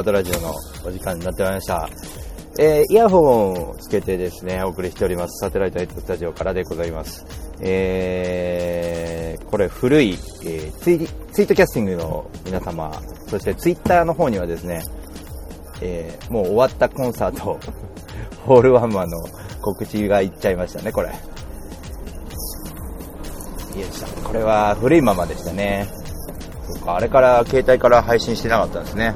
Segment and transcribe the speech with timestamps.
[0.00, 0.54] ガトラジオの
[0.86, 1.90] お時間になってまいりました。
[2.58, 5.44] えー、イヤホンをつけてですね、お送りしております。
[5.44, 7.26] サテライトヘッドスタジオからでございます。
[7.60, 10.98] えー、これ古い、えーツイ、
[11.32, 12.90] ツイートキャスティングの皆様、
[13.26, 14.82] そしてツイッターの方にはですね、
[15.82, 17.60] えー、もう終わったコンサート、
[18.46, 19.18] ホールワンマンの
[19.60, 21.10] 告知がいっちゃいましたね、これ。
[21.10, 21.12] い
[23.82, 25.86] しょこれは古いままでしたね。
[26.66, 29.14] そうか、あれから携帯から配信してなかったんですね。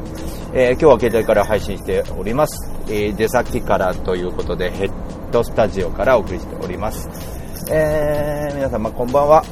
[0.57, 2.73] えー今日は携帯から配信しております。
[2.87, 7.09] えー出先からということで、ヘッドスタジオからお送りしております。
[7.73, 9.45] えー皆様こんばんは。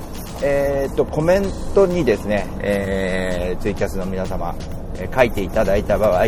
[0.45, 1.43] えーと、コメン
[1.75, 4.55] トにですね、えツイキャスの皆様、
[4.97, 6.25] え書いていただいた場合、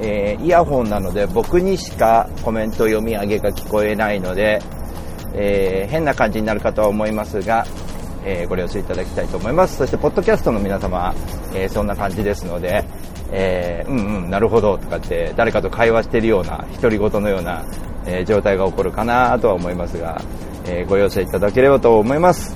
[0.00, 4.62] えイヤホンなので僕にしかコメント読み上げが聞こえないので、
[5.34, 7.66] え変な感じになるかとは思いますが、
[8.24, 9.76] えご了承いただきたいと思います。
[9.76, 11.14] そして、ポッドキャストの皆様、
[11.54, 12.82] えそんな感じですので、
[13.32, 17.64] えーうんうん、なるほどとかって、誰かと会話しているような、独り言のような、
[18.06, 20.20] えー状態が起こるかなとは思いますが、
[20.66, 22.54] えーご容赦いただければと思います。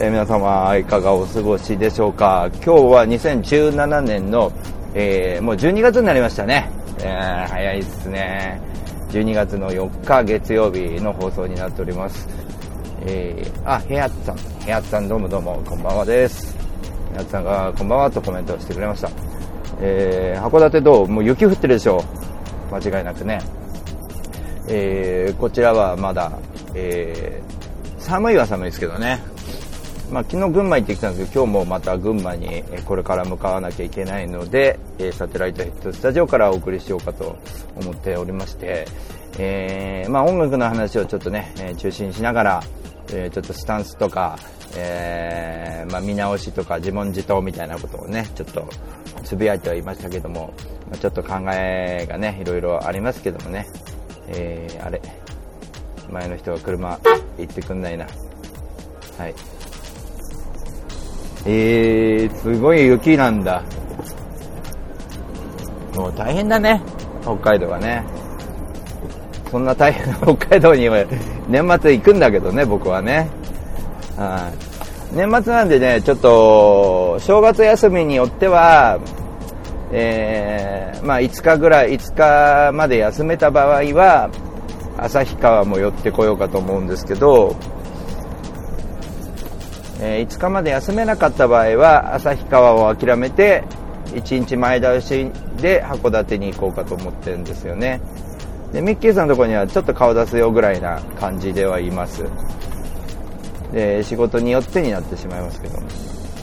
[0.00, 2.48] え皆様、いかがお過ごしでしょうか。
[2.52, 4.52] 今日は2017年の、
[4.94, 6.70] えもう12月になりましたね。
[7.02, 8.60] え早いですね。
[9.10, 12.28] 12月の4日月曜日の放送になっております。
[13.02, 16.54] えー、あ、ヘアッツさん、ヘアッツさんどうもどうも、こんばんはです。
[17.12, 19.37] ヘアッツさんがこんばんはとコメントをしてくれました。
[19.80, 22.04] えー、函館どうもう雪降ってるでしょ
[22.70, 23.40] う間違いなくね。
[24.68, 26.32] えー、こちらはまだ、
[26.74, 29.22] えー、寒いは寒いですけどね。
[30.10, 34.78] まあ、昨日群馬行ってきたんですけど、今日もまた群馬にこれから向かわなきゃいけないので、
[35.12, 37.36] サテライトヘッドスタジオからお送りしようかと
[37.76, 38.86] 思っておりまして、
[39.38, 42.62] えーまあ、音楽の話をちょっとね、中心しながら、
[43.10, 44.38] えーちょっとスタンスとか、
[44.76, 48.68] えーまあ、見直しとか自問自答みたいなことをね、ちょっと
[49.24, 50.52] つぶやいてはいましたけども、
[50.90, 53.66] まあちょっと考えがね、いろいろありますけどもね、
[54.28, 55.00] えーあれ、
[56.10, 56.98] 前の人が車
[57.38, 58.06] 行ってくんないな。
[59.18, 59.34] はい。
[61.46, 63.62] えー、すごい雪なんだ。
[65.94, 66.82] もう大変だね、
[67.22, 68.04] 北海道はね。
[69.50, 71.04] そんな大変な北海道には
[71.48, 73.28] 年末行くんだけどね、僕はね。
[74.16, 74.52] は
[75.12, 75.14] い。
[75.14, 78.98] 年末なんでね、ちょっと、正月休みによっては、
[79.90, 84.30] えー、まあ5日ぐらい、5日まで休めた場合は、
[84.98, 87.56] 旭川も寄ってこようかと思うんですけど、
[90.00, 93.64] えー5日まで休めなかった場合は旭川を諦めて
[94.12, 98.00] 1日前倒しで函館に行こうかと思ってるんですよね
[98.72, 102.24] でミッキーさんのとこにはちょっと顔出すよぐらいな感じではいます。
[103.72, 105.88] で仕事によってになってしまいますけども。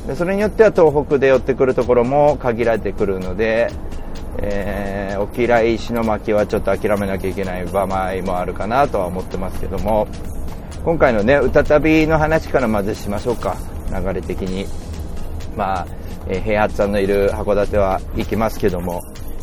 [0.07, 3.71] でそれによっては東北で寄ってくるところも限られてくるので、
[4.39, 7.87] えー、沖来石巻はちょっと諦めなきゃいけない場合
[8.21, 10.07] もあるかなとは思ってますけども。
[10.83, 13.57] 今回のね、歌旅の話からまずしましょうか、
[13.89, 14.67] 流れ的に。
[15.55, 15.87] まあ、
[16.27, 19.01] えー、平八さんのいる函館は行きますけども、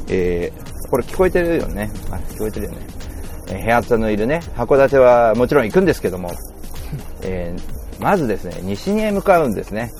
[0.08, 1.90] えーこれ聞こえてるよね。
[2.10, 2.78] あ、聞こえてるよね。
[3.48, 6.32] えー平八さんのいるね、函館はもちろん行くんですけども、
[7.22, 9.90] えーまずですね、西に向かうんですね。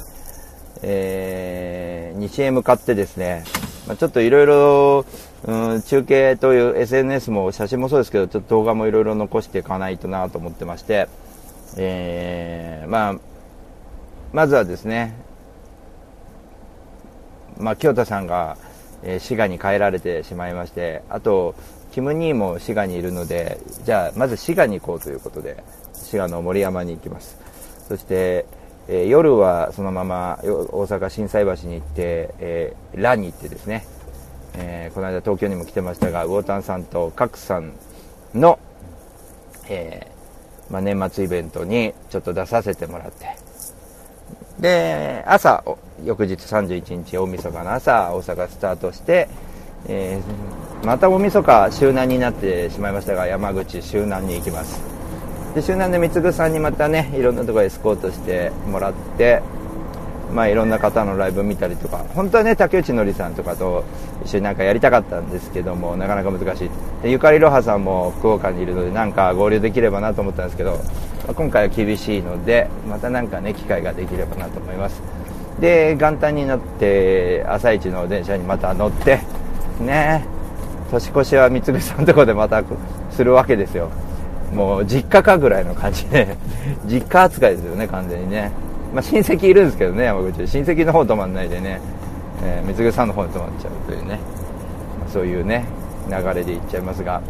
[0.83, 3.43] えー西へ向かってですね、
[3.87, 5.07] まあ、ちょっといろいろ、
[5.45, 11.09] うん、中継という SNS も写真もそうですけど、ちょっと動画もいろいろ残していかないとなと思ってまして、
[11.79, 13.15] えーまあ、
[14.35, 15.15] まずはですね、
[17.57, 18.59] まあ、清田さんが、
[19.03, 21.55] え滋賀に帰られてしまいまして、あと、
[21.93, 25.63] キム・ニーも滋賀にいるので、じゃあ、まず滋賀に行こうということで、
[25.93, 27.37] 滋賀の森山に行きます。
[27.89, 28.47] そして、
[28.89, 33.87] えー夜はそのまま大阪心斎橋に行って、えー、ラに行ってですね、
[34.55, 37.73] えーこの間東京にも来てましたが、魚丹さんとカクさん
[38.35, 38.59] の、
[39.69, 43.37] えーまあ、年末イベントにちょっと出させてもらって、
[44.59, 45.65] で、朝、
[46.05, 49.29] 翌日31日大晦日の朝、大阪スタートして、
[49.89, 54.81] えーまた大晦日周南になってしまいましたが、山口周南に行きます。
[55.55, 59.43] で、周南で三つさんにまたね、いろんなところエスコートしてもらって、
[60.33, 63.85] まあいろんな方のライブ見たりとか、本当はね、竹内のりさんとかと
[64.25, 66.71] 一緒になんかやりたかったんですけども、なかなか難しい。
[67.01, 70.81] で、ゆかりろはさんも福岡にいるので、なんか合流できればなと思ったんですけど、
[71.27, 75.01] ま、今回は厳しいのでまた何かね機会ができればなと思います。
[75.61, 79.21] で元旦になって朝一の電車にまた乗って
[79.81, 80.25] ね
[80.91, 82.63] 年越しは三つさんのとこでまた
[83.11, 83.91] するわけですよ。
[84.53, 86.37] もう実家かぐらいの感じで
[86.85, 88.51] 実家扱いですよね完全にね。
[88.93, 91.81] まあ、親戚いるんですけどね山口親戚の方止まんないでね、
[92.45, 94.19] えー、三つさんの方に止まっちゃうというね、
[95.01, 95.65] ま、そういうね
[96.11, 97.23] 流れでいっちゃいますが、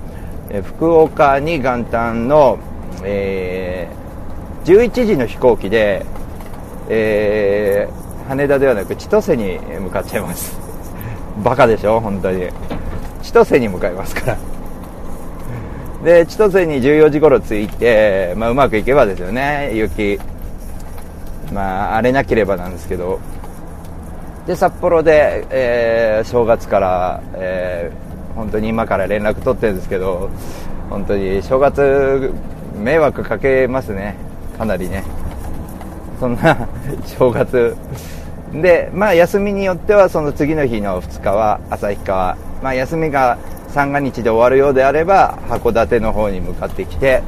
[0.51, 2.59] えー、福岡に元旦の、
[3.05, 6.05] えー、11時の飛行機で、
[6.89, 10.59] えー、羽田ではなく千歳に向かっちゃいます。
[11.43, 12.01] バカでしょ？
[12.01, 12.49] 本当に。
[13.23, 14.37] 千歳に向かいますから。
[16.05, 20.19] で千歳に14時頃着いて、まあ、うまくいけばですよね雪。
[21.53, 23.21] まあ荒れなければなんですけど。
[24.47, 30.31] で札幌で、えー、正月から、えー、本当に今から連絡取ってるんですけど
[30.91, 32.33] 本当に正月
[32.83, 34.17] 迷惑かけますね。
[34.59, 35.05] かなりね。
[36.21, 36.69] そんな
[37.07, 37.77] 正月。
[38.53, 42.37] でまあ休みによってはその次の日の2日は旭川。
[42.63, 43.39] まあ休みが
[43.69, 47.23] 三が日で終わるようであれば函館の方に向かってきて、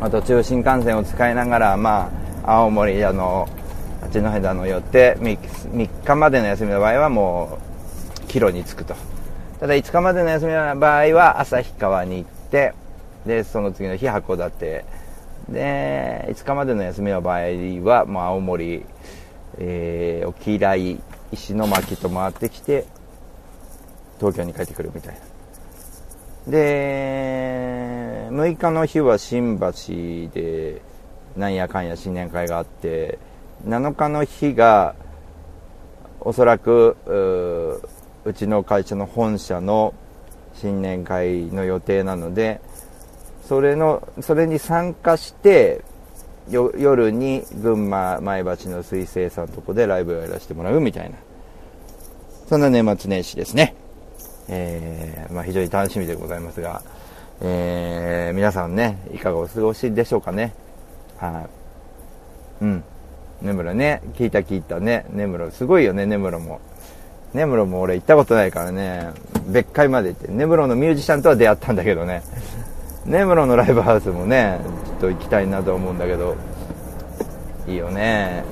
[0.00, 2.08] まあ、途中新幹線を使いながらま
[2.44, 3.48] あ青森あの
[4.00, 7.58] 八戸だの寄って3日までの休みの場合はも
[8.24, 8.94] う帰路に着くと。
[9.58, 12.74] ただ5日までの休みの場合は旭川に行って
[13.28, 14.84] でその次の日函館。
[15.50, 17.40] で5日までの休みの場合
[17.84, 18.84] はもう青森、
[19.58, 21.00] えー、沖来
[21.32, 22.84] 石巻と回ってきて
[24.18, 25.20] 東京に帰ってくるみたいな。
[26.50, 30.82] で6日の日は新橋で
[31.36, 33.18] なんやかんや新年会があって
[33.66, 34.94] 7日の日が
[36.20, 36.96] おそらく
[38.24, 39.94] うちの会社の本社の
[40.54, 42.60] 新年会の予定なので
[43.48, 45.82] それのそれに参加して
[46.50, 51.16] 夜に群馬前橋の水星さんのとこでライブをやらせてもらうみたいな。
[52.46, 53.74] そんな年末年始ですね、
[54.48, 56.82] えー、まあ、非常に楽しみでございますが、
[57.40, 60.52] えー、皆さんねいかがお過ごしでしょうかね。
[61.16, 61.48] は
[62.60, 62.64] い。
[62.64, 62.84] うん。
[63.40, 65.06] 根室ね聞いた聞いたね。
[65.10, 66.60] 根室すごいよね根室も。
[67.32, 69.08] 根室も俺行ったことないからね。
[69.46, 72.22] 別海まで行って根室のミュージシャンとは出会ったんだけどね。
[73.08, 76.36] 根室のライブハウスもねちょっと行きたいなと思うんだけど。
[77.68, 78.44] いいよね。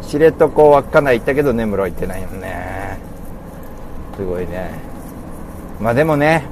[0.00, 2.98] 知床稚内行ったけど根室は行ってないよね。
[4.16, 4.70] すごいね。
[5.80, 6.44] まあでもね。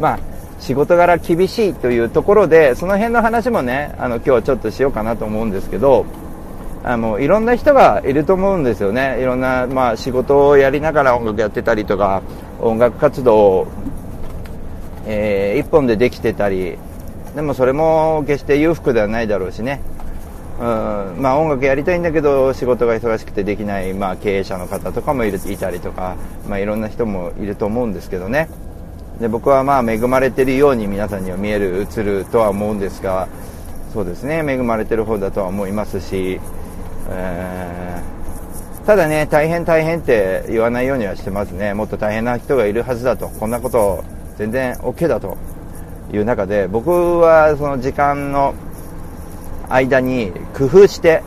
[0.00, 0.18] まあ
[0.58, 6.04] 仕事柄厳しいというところでその辺の話もねあの今日はちょっとしようかなと思うんですけど
[6.82, 9.20] あのいろんな人がいると思うんですよね。
[9.20, 12.22] いろんな、まあ、仕事をやりながら音楽やってたりとか
[12.60, 13.66] 音楽活動を、
[15.06, 16.76] えー、一本でできてたり
[17.34, 19.80] でもそれも決して裕福ではないだろうしね。
[20.60, 20.64] うん
[21.22, 26.16] まあ、音楽やりたいんだけど仕事が忙しくてできない、まあ、経営者の方とかもいるいたりとか、
[26.48, 28.48] まあ、いろんな人もいると思うんですけどね。
[29.20, 33.28] で僕はまあ恵まれてるように皆さんには見える映るとは思うんですが
[33.92, 34.44] そうですね。
[34.46, 36.40] 恵まれてる方だとは思いますし、
[37.10, 41.74] えー、ただね大変大変って言わないようにはしてますね。
[41.74, 43.28] もっと大変な人がいるはずだと。
[43.28, 44.04] こんなことを
[44.38, 45.36] 全然 OK だと
[46.12, 48.54] いう中で僕はその時間の
[49.68, 51.22] 間に工夫して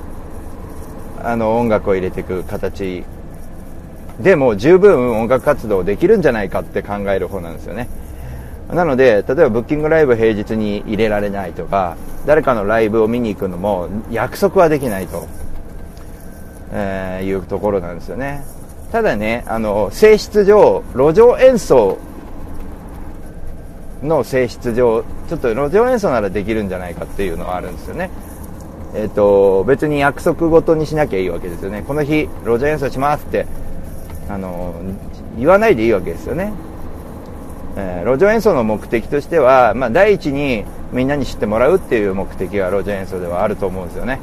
[1.21, 3.03] あの音楽を入れていく形
[4.19, 7.87] でも十分音楽活動できるんじゃないかって考える方なんですよね。
[8.69, 15.27] なので例えばブッキングライブ平日に入れられないとか誰かのライブを見に行くのも約束はできないと、
[16.71, 18.43] えー、いうところなんですよね。
[18.91, 21.97] ただねあの性質上路上演奏
[24.03, 28.09] の性質上ちょっと路上演奏ならできるんじゃないかっていうのはあるんですよね。
[28.93, 31.83] えっ、ー、と別に約束ごとにしなきゃいいわけですよね。
[31.87, 33.45] この日路上演奏しますって
[34.31, 34.73] あの
[35.37, 36.53] 言わないでいいわけですよね、
[37.75, 44.19] えー、路上演奏の目的としては、まあ、第一にみんなに知ってもらうっていう目的が路上演奏ではあると思うんですよね、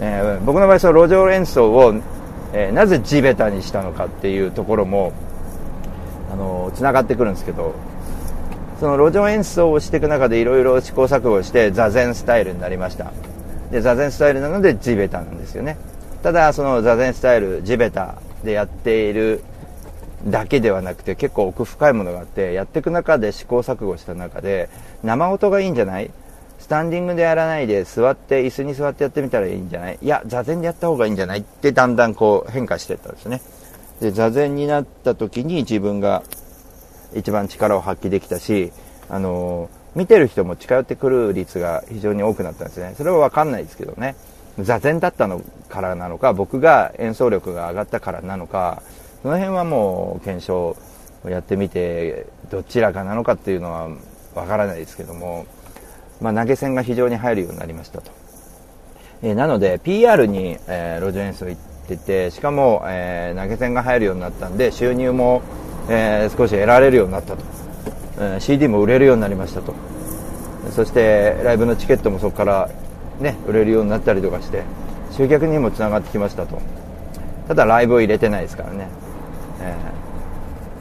[0.00, 1.94] えー、僕の場合その路上演奏を、
[2.52, 5.12] えー、なぜ地べたにしたのかっていうところも
[6.32, 7.74] あのつながってくるんですけど。
[8.78, 13.12] その路上演奏をしていく中でいろいろ試行錯誤して座禅スタイルになりました。
[13.70, 15.76] で座禅スタイルなので地べたなんですよね。
[16.22, 19.42] ただその座禅スタイル地べたでやっている
[20.26, 24.68] だけではなくて結構奥深いものがあってやっていく中で試行錯誤した中で
[25.02, 26.10] 生音がいいんじゃない？
[26.58, 29.98] スタンディングでやらないで座って椅子に座ってやってみたらいいんじゃない？
[30.02, 31.40] いや座禅でやった方がいいんじゃない？
[31.40, 33.40] ってだんだんこう変化していったんですね。
[34.00, 36.22] で座禅になった時に自分が
[37.16, 38.72] 一番力を発揮できたし
[39.08, 42.94] あの見てる人も近寄ってくる率が非常に多くなったんですね。
[42.98, 44.14] それはわかんないですけどね。
[44.60, 48.82] 座禅だったのからなのか、僕が演奏力が上がったからなのか、
[49.22, 50.76] その辺はもう検証
[51.24, 53.88] をやってみて、どちらかなのかっていうのは
[54.34, 55.46] わからないですけども、
[56.20, 58.10] まあ、投げ銭が非常に入るようになりましたと。
[59.22, 65.42] えー、なので、PR に、えー、路上演奏行ってて、しかも、えー、投げ銭が入るようになったんで、収入も、
[65.88, 67.42] えー、少し得られるようになったと、
[68.18, 69.74] えー、CD も売れるようになりましたと。
[70.70, 72.68] そして、ライブのチケットもそこから
[73.20, 74.62] ね、売れるようになったりとかして、
[75.12, 76.60] 集客にもつながってきましたと。
[77.48, 78.88] ただライブを入れてないですからね。
[79.60, 79.74] え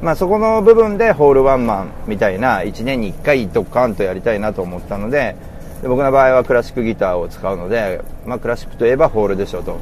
[0.01, 5.35] ー、まあそこの部分でホールワンマンみたいな1年に1回ドッカンとやりたいなと思ったので、
[5.81, 9.77] で僕の場合はクラシックギターを使うので、まあクラシックといえばホールでしょうと。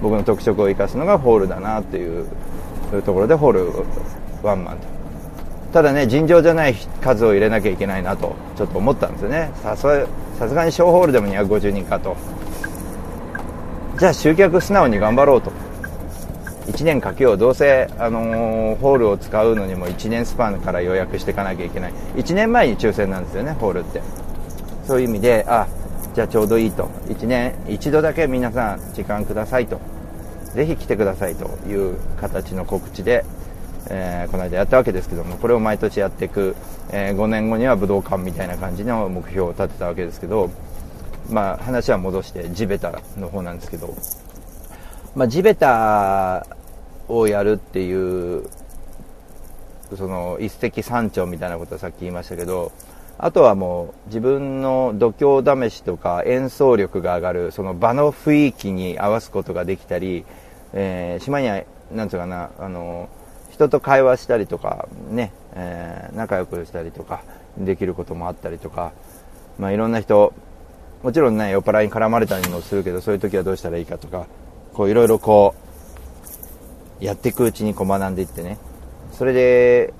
[0.00, 2.26] 僕の特色を生かすのがホールだなっていう
[3.04, 3.72] ところでホール
[4.42, 4.98] ワンマンと。
[5.72, 9.50] ただね、尋常じゃない数を入れなきゃいけないなと、ちょっと思ったんですよね。
[9.62, 9.86] さす
[10.54, 12.16] がに小ホールでも250人かと。
[13.98, 15.50] じゃあ集客素直に頑張ろうと。
[16.68, 17.38] 1年かけよう。
[17.38, 21.92] どうせ、あのー、ホールを使うのにも1年スパンから予約していかなきゃいけない。
[22.16, 24.02] 1年前に抽選なんですよね、ホールって。
[24.86, 25.66] そういう意味で、あ、
[26.14, 26.88] じゃあちょうどいいと。
[27.08, 29.80] 1年、一度だけ皆さん時間くださいと。
[30.54, 33.24] ぜひ来てくださいという形の告知で、
[33.90, 36.56] えー、この間やったわけですけども、これを毎年やっていく、
[36.90, 40.50] えー、5年後には武道館みたいな感じの目標を立てたわけですけど、
[41.30, 43.94] まあ、話は戻して地べたの方なんですけど、
[45.14, 46.46] まあ、地べた
[47.08, 48.48] をやるっていう
[49.96, 52.72] その一石三鳥みたいなことをさっき言いましたけど
[53.18, 60.24] あとはもう自分の度胸試しとか演奏力が上がるその場の雰囲気に合わすことができたり、
[60.72, 63.08] えー、島にはなんつうかなあの
[63.58, 67.22] 人と会話したりとかね、えー、仲良くしたりとか
[67.58, 68.92] できることもあったりとか、
[69.58, 70.32] まあ、いろんな人
[71.02, 74.26] もちろんね、酔っ払いに絡まれたりもするけど、そういう時はどうしたらいいかとか、
[74.74, 75.54] こういろいろこ
[77.00, 78.58] う、やっていくうちにこう学んでいってね、
[79.12, 79.92] それで、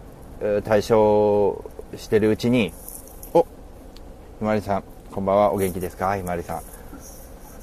[0.64, 1.64] 対処
[1.96, 2.72] してるうちに、
[3.32, 3.46] おひ
[4.40, 6.16] まわりさん、こんばんは、お元気ですか？
[6.16, 6.60] ひまわりさ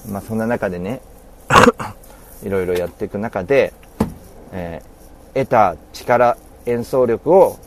[0.07, 0.11] ん。
[0.11, 1.01] まあそんな中でね、
[2.43, 3.73] いろいろやっていく中で、
[4.53, 4.94] えー、
[5.35, 7.59] 得た力、演奏力を、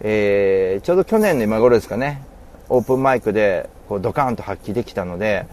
[0.00, 2.20] えー、ちょうど去年の今頃ですかね、
[2.68, 5.46] オープンマイクでこうドカーンと発揮できたので、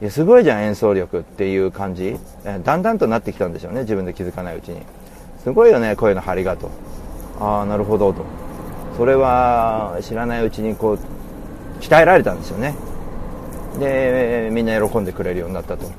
[0.00, 2.16] いや、すごいじゃん、演奏力っていう感じ。
[2.64, 4.80] だんだんとなってきたんでしょうね、自分で気づかないうちに。
[5.42, 6.70] すごいよね、声の張りがと。
[7.40, 8.22] ああ、なるほど、と。
[8.96, 10.98] それは知らないうちにこう、
[11.80, 12.76] 鍛えられたんですよね。
[13.80, 15.90] で、みんな喜んでくれるようになったと。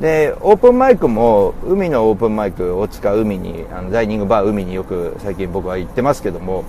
[0.00, 6.64] で、オープンマイクも、海のオープンマイクを使う海に、あのダイニングバー海によく最近僕は行ってますけども、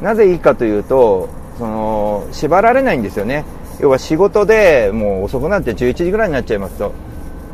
[0.00, 3.44] なぜいいかというと、その縛られないんですよね。
[3.80, 6.92] 要は仕事でもう遅くなって11時ぐらいになっちゃいますと。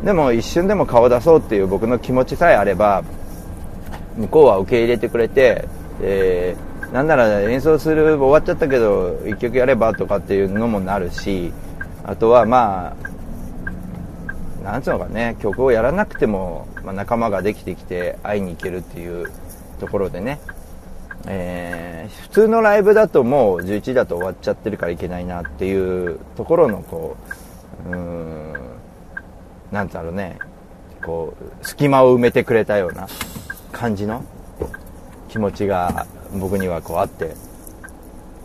[0.04, 3.02] でも一瞬でも顔出そうっていう僕の気持ちさえあれば
[4.16, 5.66] 向こうは受け入れてくれて、
[6.00, 11.52] えー、なんなら演奏する終わっちゃったけど1曲やればとかっていうのもなるし
[12.04, 13.17] あとはまあ
[14.72, 19.30] なんつうのかね曲をやらなくても、まあ、仲間ができてきて会いに行けるっていう
[19.80, 20.40] ところでね
[21.26, 27.16] えー、普通のライブだともう11時だと終わっちゃってるからいけないなっていうところのこ
[27.86, 28.54] う、うーん、
[29.70, 30.38] なんだろうね、
[31.04, 33.08] こう、隙間を埋めてくれたような
[33.72, 34.24] 感じの
[35.28, 36.06] 気持ちが
[36.38, 37.34] 僕にはこうあって、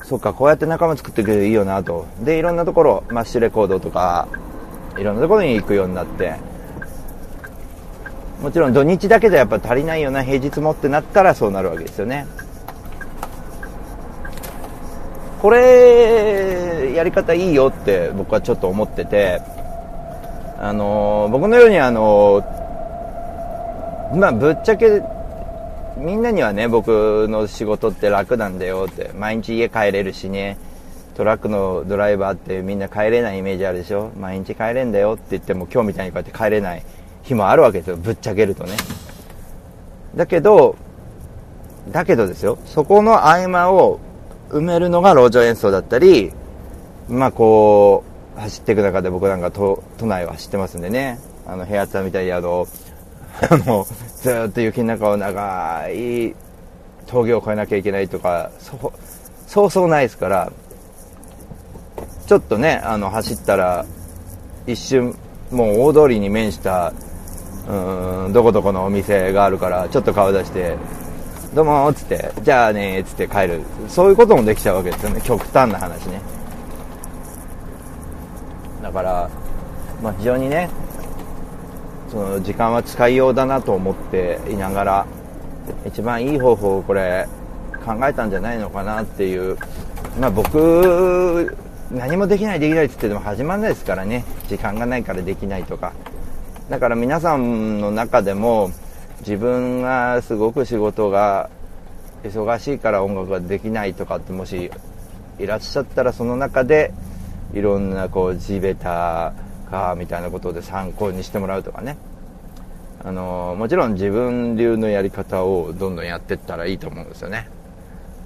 [0.03, 2.07] そっか、こうやって仲間作ってくれるいいよなと。
[2.19, 4.27] で、いろんなところ、マッシュレコードとか、
[4.97, 6.35] いろんなところに行くようになって、
[8.41, 12.27] もちろん土日だけじゃやっぱ足りないよな、平日もってなったらそうなるわけですよね。
[15.41, 19.41] これ、やり方いいよって僕はちょっと思ってて、
[20.59, 22.41] あの、僕のようにあの、
[24.15, 25.01] まあ、ぶっちゃけ、
[25.97, 30.57] みんなにはね、僕の仕事って楽なんだよって、毎日家帰れるしね、
[31.15, 34.11] トラックのドライバーってみんな帰れないイメージあるでしょ？
[34.19, 36.83] 毎日帰れんだよって言っても今日みたいにこうやって帰れない
[37.23, 37.97] 日もあるわけですよ。
[37.97, 38.75] ぶっちゃけるとね。
[40.15, 40.75] だけど、
[41.91, 43.99] だけどですよ、そこの合間を
[44.49, 46.31] 埋めるのが路上演奏だったり、
[47.09, 48.03] まあこ
[48.37, 52.67] う、走っていく中で僕なんか都内を走ってますんでね、あの、部屋ツアみたいにあの、
[53.49, 53.85] あの、
[54.17, 56.35] ずっと雪の中を長い
[57.07, 58.93] 峠を越えなきゃいけないとか、そ
[59.47, 60.51] そうそうないですから、
[62.25, 63.85] ちょっとね、あの、走ったら、
[64.65, 65.15] 一瞬、
[65.51, 66.93] もう大通りに面した、
[67.67, 70.75] うん、どこどこのお店があるから、ちょっと顔出して、
[71.53, 73.61] どうもっつってじゃあねっつって帰る。
[73.87, 75.21] そういうこともできちゃうわけですよね。
[75.21, 76.19] 極端な話ね。
[78.81, 79.29] だから、
[80.01, 80.69] まあ、非常にね
[82.11, 85.05] その時間は使いようだなと思っていながら
[85.85, 87.27] 一番いい方法をこれ
[87.85, 89.57] 考えたんじゃないのかなっていう、
[90.19, 91.55] まあ、僕
[91.91, 94.25] 何もできないできないって言ってても始まらないですからね。
[94.47, 95.93] 時間がないからできないとか。
[96.69, 98.71] だから皆さんの中でも
[99.19, 101.49] 自分がすごく仕事が
[102.23, 104.71] 忙しいから音楽ができないとかってもし
[105.39, 106.93] いらっしゃったらその中で
[107.53, 109.33] いろんなこう地べた
[109.69, 111.97] かみたいなことで参考にしてもらうとかね。
[113.05, 117.49] あのもちろん自分流のやり方をどんどんやっていったらいいと思うんですよね。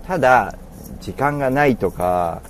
[0.06, 0.56] ただ
[1.02, 2.42] 時間がないとか、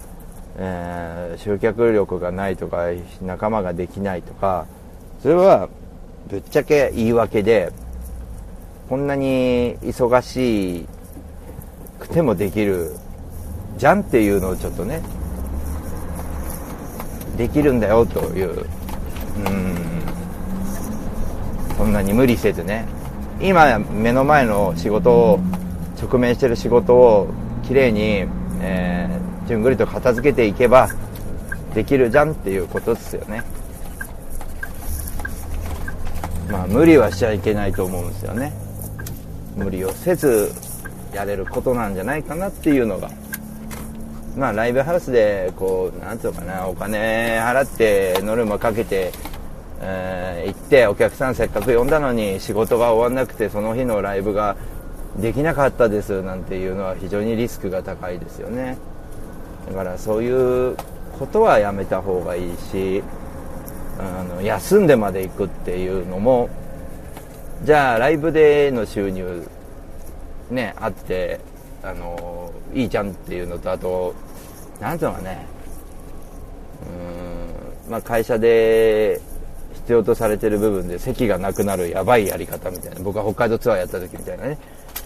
[0.58, 2.88] えー、集客力がないとか
[3.22, 4.66] 仲間ができないとか
[5.22, 5.70] それは
[6.28, 7.72] ぶっちゃけ言い訳で
[8.90, 10.88] こんなに忙し
[12.00, 12.96] くてもできる
[13.78, 15.02] じゃんっていうのをちょっとね
[17.38, 18.66] できるんだよという
[19.46, 19.78] うん
[21.78, 22.86] そんなに無理せずね。
[23.40, 25.40] 今目の前の仕事を
[26.02, 27.28] 直面してる仕事を
[27.68, 28.26] きれいに、
[28.62, 28.87] え、
[29.48, 30.90] じゅんぐりと片付けていけば
[31.74, 33.44] できるじゃんっていうことですよね。
[36.52, 38.54] まあ無理はしちゃいけないと思うんですよね。
[39.56, 40.52] 無理をせず
[41.14, 43.10] やれることなんじゃないかなっていうのが。
[44.38, 49.12] まあライブハウスでこうなんつうのかなお金払ってノルマかけて
[49.80, 54.56] えー、行ってお客さんせっかく呼んだのに仕事が終わんなくてその日のライブが
[55.20, 58.78] できなかったですなんていうのは非常にリスクが高いですよね。
[59.68, 60.76] だからそういう
[61.18, 63.04] ことはやめた方がいいし
[64.00, 66.50] あの休んでまで行くっていうのも
[67.64, 69.48] じゃあライブでの収入
[70.52, 71.40] ねあって
[71.84, 74.14] あのいいじゃんっていうのとあと
[74.80, 75.46] 何ていうのかね
[77.88, 79.20] うんまあ会社で
[79.74, 84.58] 必要とされてる部分で席がなくなるやばいやり方みたいな僕は北海道ツアーやった時みたいなね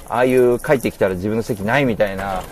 [0.10, 2.44] ああいう帰ってきたら自分の席ないみたいな、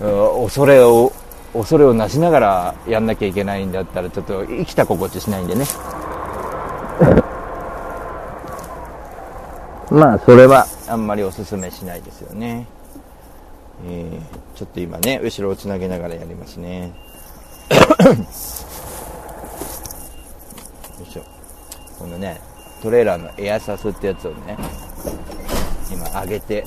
[0.00, 1.12] 恐れを
[1.52, 5.66] 恐れをなしながらやんなきゃいけないんだったらちょっと生きた心地しないんでね。
[9.90, 10.66] まあそれは。
[10.88, 12.66] あんまりおすすめしないですよね、
[13.86, 16.90] えー、ちょっと今ね後ろをつなげながらやりますね。
[18.04, 18.12] よ
[21.06, 21.22] いしょ。
[21.98, 22.40] このね
[22.82, 24.56] トレーラーのエアサスってやつをね
[25.90, 26.64] 今上げてよ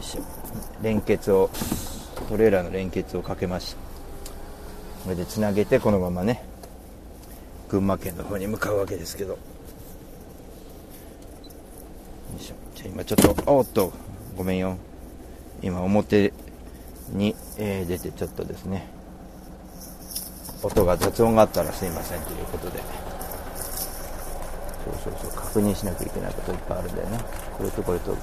[0.00, 0.22] いしょ。
[0.82, 1.48] 連結を
[2.26, 3.78] トレーラーの連結をかけました。
[5.04, 6.44] これでつなげてこのままね
[7.68, 9.32] 群馬県の方に向かうわけですけど。
[9.32, 9.38] よ
[12.38, 12.54] いしょ。
[12.74, 13.92] じゃあ今ちょっとおっと
[14.36, 14.76] ごめんよ。
[15.62, 16.32] 今表
[17.10, 18.86] に、えー、出てちょっとですね。
[20.62, 22.80] 音が雑音があったらすいませんということで。
[24.84, 25.30] そうそうそう。
[25.32, 27.18] 確認しなきゃいけないこといっぱいあるんだよね。
[27.56, 28.16] これとこれと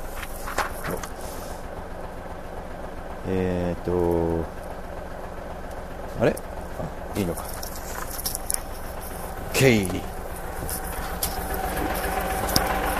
[3.27, 4.45] えっ、と
[6.21, 6.35] あれ？
[6.35, 7.43] あいいのか。
[9.53, 9.83] OK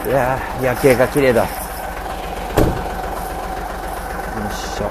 [0.07, 1.41] いや夜景が綺麗だ。
[1.41, 1.47] よ
[4.49, 4.89] いしょ。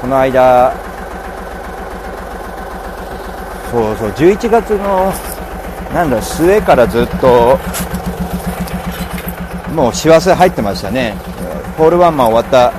[0.00, 0.72] この間
[3.70, 5.12] そうそう11月の
[5.92, 7.58] なんだ末からずっと
[9.76, 11.14] もう師走入ってましたね。
[11.76, 12.72] ホールワンマン終わった。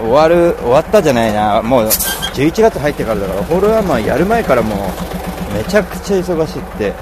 [0.00, 1.60] 終わる終わったじゃないな。
[1.60, 6.94] もう11月入ってからだからホールワンマンやる前からもうめちゃくちゃ忙しくて。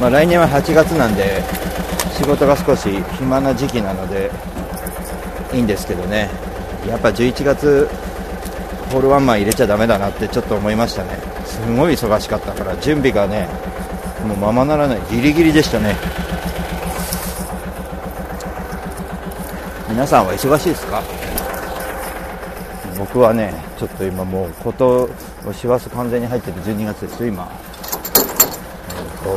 [0.00, 1.42] まあ、来年は8月なんで
[2.16, 4.30] 仕事が少し暇な時期なので
[5.52, 6.30] いいんですけどね。
[6.88, 7.88] やっぱ11月
[8.92, 11.33] ホールワンマン入れちゃだめだなってちょっと思いましたね。
[11.64, 13.48] すごい忙しかったから準備がね
[14.26, 15.00] もうままならない。
[15.10, 15.96] ギリギリでしたね。
[19.88, 21.02] 皆さんは忙しいですか？
[22.98, 25.08] 僕はねちょっと今もうこと
[25.52, 27.50] 師走完全に入ってて12月ですよ今、
[29.24, 29.34] えー、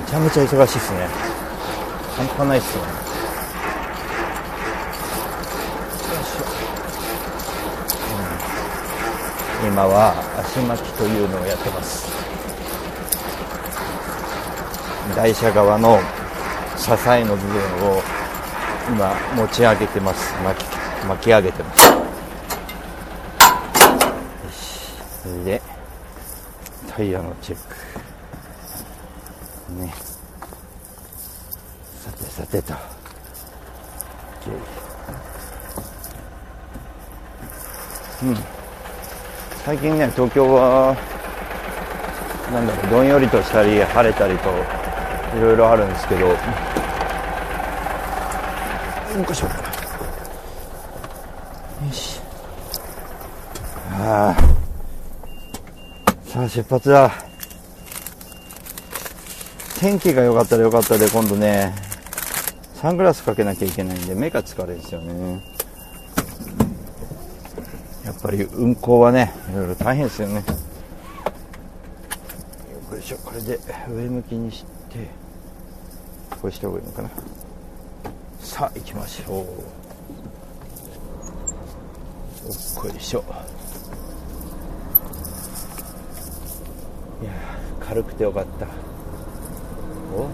[0.00, 1.08] めちゃめちゃ忙しいですね。
[2.16, 2.82] 半端ないっすよ。
[2.82, 3.03] ね
[9.66, 12.06] 今は足巻きというのをやってます。
[15.16, 15.98] 台車側の
[16.76, 18.02] 支えの部分を
[18.88, 20.34] 今持ち上げてます。
[20.44, 20.68] 巻き
[21.06, 21.82] 巻き上げてます。
[25.22, 25.62] それで
[26.94, 27.74] タイヤのチェック。
[29.80, 29.94] ね。
[32.00, 32.74] さてさてと。
[38.22, 38.53] うん。
[39.64, 40.94] 最近ね東京は
[42.52, 44.50] なんだろうどんよりとしたり晴れたりと
[45.38, 46.26] いろいろあるんですけど。
[46.26, 46.34] よ
[49.22, 49.52] いしょよ
[51.92, 52.20] し。
[53.92, 54.42] ああ。
[56.28, 57.10] さあ出発だ。
[59.80, 61.74] 天気が良かったら良かったで今度ね
[62.74, 65.53] サングラスかけなきゃいけないんで目が疲れるんですよね
[68.04, 70.44] やっぱり運行はねいろいろ大変ですよね。
[72.92, 75.08] よいしょこれで上向きにして
[76.40, 77.10] こうした方がいいのかな。
[78.40, 79.36] さあ行きましょう。
[82.46, 83.24] おっこいしょ。
[87.22, 87.32] いや
[87.80, 88.66] 軽くてよかった
[90.14, 90.28] おお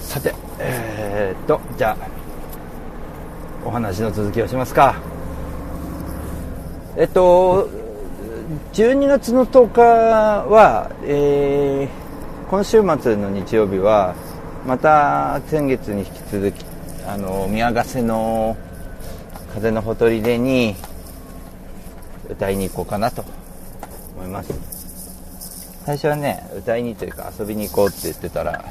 [0.00, 2.08] さてえー、っとじゃあ
[3.64, 5.00] お話の続きをしますか？
[6.98, 7.70] えっと
[8.74, 14.14] 12月の10日は、えー、今週末の日曜日は
[14.66, 16.64] また先月に引き続き
[17.06, 18.56] あの宮ヶ瀬の
[19.54, 20.76] 風のほとりでに
[22.28, 23.24] 歌いに行こうかなと
[24.16, 24.52] 思います。
[25.86, 28.62] 最初はね歌いにというか遊びに行こうって言ってたら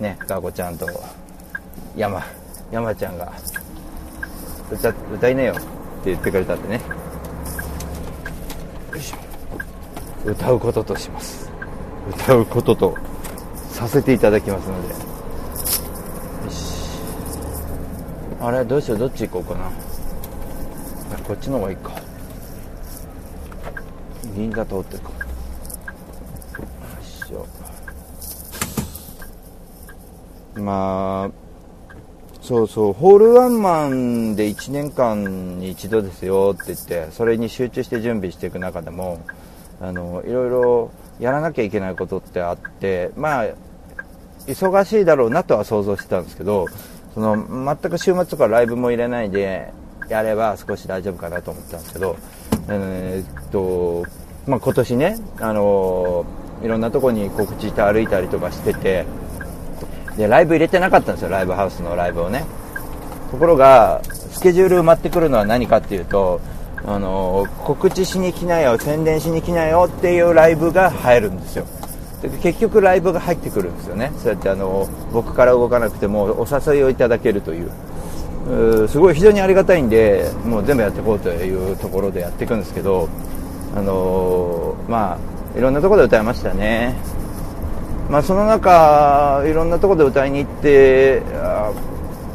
[0.00, 0.88] ねかこちゃんと
[1.94, 2.24] 山
[2.72, 3.30] 山ちゃんが
[4.72, 5.62] 歌歌いなよって
[6.06, 6.80] 言ってくれたんでね。
[8.90, 9.18] よいしょ。
[10.30, 11.50] 歌うこととします。
[12.08, 12.96] 歌うことと
[13.68, 14.94] させていただきますので。
[16.46, 16.98] よし。
[18.40, 18.98] あれどうしよう？
[18.98, 19.70] どっち行こうかな。
[21.24, 21.92] こっちの方がいいか。
[24.34, 25.16] 銀座通ってるかよ
[27.02, 27.46] いしょ。
[30.58, 31.41] まあ
[32.42, 39.24] そうそうホールワンマンで1年間に一度ですよって言ってそれに集中して準備していく中でも
[39.80, 43.46] あのいろいろやらなきゃいけないことってあってまあ
[44.46, 46.66] 忙しいだろうなとは想像してたんですけど
[47.14, 49.72] その全く週末とかライブも入れないで
[50.08, 52.16] やれば少し大丈夫かなと思ったんですけど、
[52.68, 54.04] えー、っと
[54.46, 56.26] まあ、今年ね、あの
[56.64, 59.06] いろんなとこに告知して歩いたりとかしてて
[60.16, 61.30] でライブ入れてなかったんですよ。
[61.30, 62.44] ライブハウスのライブをね。
[63.30, 66.40] ところがスケジュール埋まってくるのは何かっていうと
[66.84, 71.64] あの告知しに来なよ宣伝しに来なよっていうライブが入るんですよ。
[72.20, 74.12] で結局ライブが入ってくるんですよね。
[74.18, 77.70] そうやってあの僕から動かなくてもお誘いをいただけるという。
[78.88, 83.08] すごい非常にありがたいんでもう全部やっていこうというところでやっていくんですけど
[83.76, 85.16] あのま
[85.54, 86.96] あいろんなところで歌いましたね。
[88.12, 91.22] まあ、その中いろんなところで歌いに行って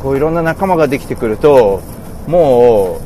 [0.01, 1.83] こういろんな仲間ができてくると
[2.25, 2.99] も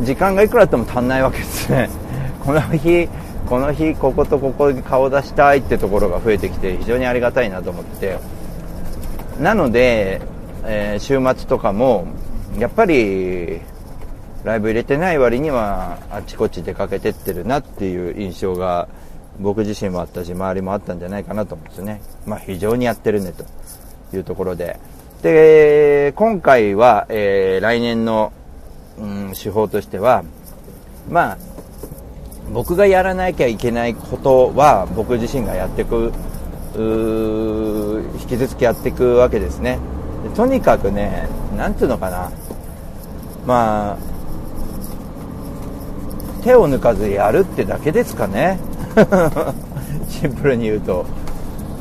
[0.00, 1.90] う時間がいくらあっても足んないわけですね。
[2.42, 3.06] この日
[3.50, 8.16] この日こことここに顔出したいってところが増えてきて非常にありがたいなと思って。
[9.38, 10.22] なので、
[10.64, 12.06] えー、週末とかも
[12.58, 13.60] やっぱり
[14.42, 18.88] ライブ入れてない割にはあちこち出かけてってるなっていう印象が
[19.40, 22.00] 僕自身もあったし周りもあったんじゃないかなと思うんですね。
[22.26, 23.44] まあ非常にやってるねと。
[24.14, 24.78] いうところで。
[25.22, 28.32] で今回は、えー、来年の、
[28.98, 30.22] うん、手法としては
[31.10, 31.38] まあ
[32.52, 36.12] 僕がやらなきゃいけないことは僕自身がやっていく
[36.76, 39.78] 引き続きやっていくわけですね。
[40.36, 42.30] とにかくねなんていうのかな。
[43.44, 43.98] まあ
[46.44, 48.60] 手を抜かずやるってだけですかね。
[50.08, 51.04] シンプルに言うと。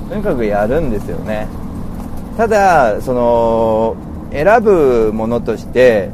[0.10, 1.48] とにかくやるんですよね。
[2.38, 3.96] ただその
[4.32, 6.10] 選ぶものとして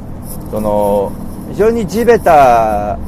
[0.50, 1.12] その
[1.50, 2.98] 非常に地べた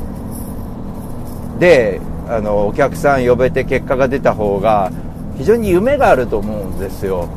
[1.58, 4.92] であのお客さん呼べて結果が出た方が
[5.38, 7.28] 非常に夢があると思うんですよ。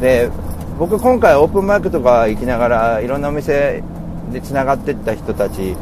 [0.00, 0.30] で
[0.78, 3.82] 僕今回オープンマイクとか行きながらいろんなお店
[4.32, 5.76] でつながってった人たち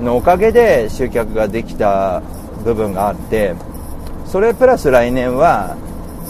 [0.00, 2.22] のおかげで集客ができた
[2.64, 3.54] 部分があって
[4.28, 5.76] それプラス来年は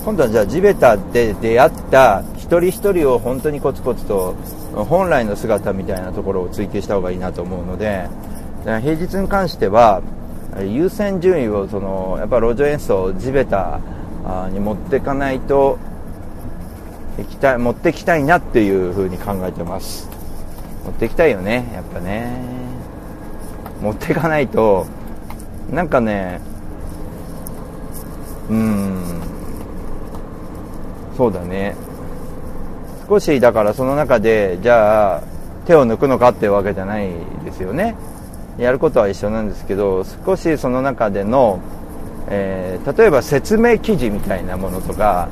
[0.04, 4.34] 今度はじゃあ地べたで出会った一人一人を本当にコツコツと
[4.72, 8.08] 本来の姿みたいなところを追求した方がいいなと思うので
[8.62, 10.02] 平日に関しては
[10.60, 13.80] 優先順位をそのやっぱ路上演奏地べた
[14.52, 15.78] に持っていかないと
[17.28, 20.08] きたい持ってきたいなっていう風に考えてます。
[20.84, 22.40] 持ってきたいよねやっぱね。
[23.82, 24.86] 持っていかないと
[25.70, 26.40] なんかね
[28.50, 29.20] うん。
[31.16, 31.74] そうだね。
[33.08, 35.22] 少しだからその中でじゃあ
[35.66, 37.10] 手を抜くのかっていうわけじゃない
[37.44, 37.96] ですよね。
[38.58, 41.60] やることは一緒なんですけど少しその中での、
[42.28, 45.28] えー、例えば説明記事みたいなものとか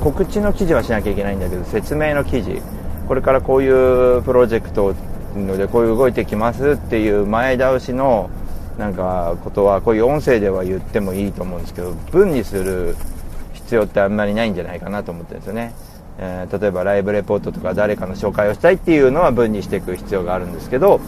[0.00, 2.60] 告知の記事はしなきゃいけないんだけど説明の記事。
[3.06, 4.94] これからこういうプロジェクト
[5.36, 8.30] のでこういう動いてきますっていう前倒しの
[8.78, 12.96] なんかことはこういう音声では言ってもいいと思うんですけど文にする
[13.52, 15.74] 必要ってあんまりないんじゃないかなと思ってるんですよね、
[16.18, 21.00] えー、例えばライブレポートとか誰かの紹介をしたいっていうのは文にしていく必要があるんですけど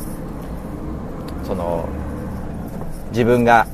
[1.45, 1.89] その
[3.11, 3.69] 自分が、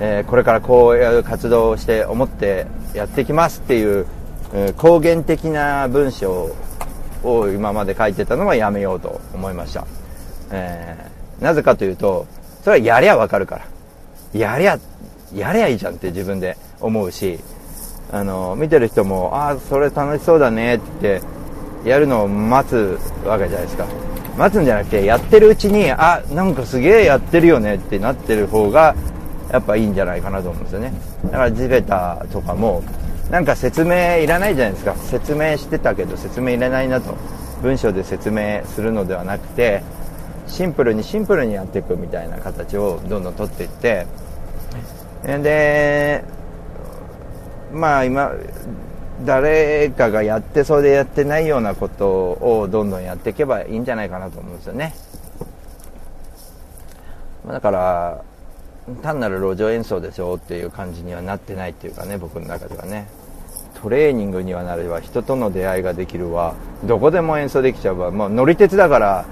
[0.00, 4.06] えー、これからこういう活動をして思ってやってきますっていう、
[4.54, 6.54] えー、公言的な文章
[7.22, 9.86] を今まで書いてたのはやめようと思いました、
[10.50, 12.26] えー、なぜかというと
[12.62, 13.66] それはやりゃわかるから。
[14.38, 14.78] やりゃ
[15.34, 17.38] やりゃいいじゃんって自分で思うし。
[18.12, 21.22] あの見てる人もああそれ楽しそうだねって
[21.84, 23.86] やるのを待つわけじゃないですか。
[24.36, 28.96] 待つんじゃなくてやってるうちにあなんかすげえやってるよねってなってる方が
[29.52, 30.92] やっぱいいんじゃないかなと思うんですよね。
[31.26, 32.82] だから地べたとかも
[33.30, 34.96] なんか説明いらないじゃないですか。
[34.96, 37.14] 説明してたけど説明いらないなと。
[37.62, 39.84] 文章で説明するのではなくて
[40.50, 44.06] シンプルにシンプルにやっていくみたいな形をどんどん取っていって
[45.24, 46.24] で
[47.72, 48.32] まあ今
[49.24, 54.94] 誰かがやってそうでやってないようなことをどんどんやっていけばいいんじゃないかなと思うんですよね。
[57.46, 58.24] だから
[59.02, 63.08] 単なる路上演奏でしょっていう感じにはなってないっていうかね僕の中ではね。
[63.82, 66.54] トレーニングにはなれば人との出会いができるわ。
[66.84, 69.24] どこでも演奏できちゃうわ、まあ、乗り鉄だから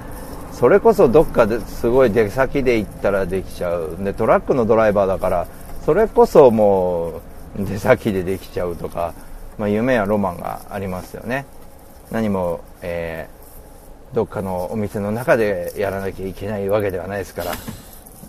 [0.53, 3.97] それこそどっかですごい出先で行ったらできちゃう。
[4.01, 5.47] でトラックのドライバーだから
[5.85, 7.21] それこそも
[7.57, 9.15] う出先でできちゃうとか
[9.59, 11.45] まあ、夢やロマンがありますよね。
[12.13, 17.53] 何も、えー、どっかのお店の中でやらなきゃいけないわけではないですから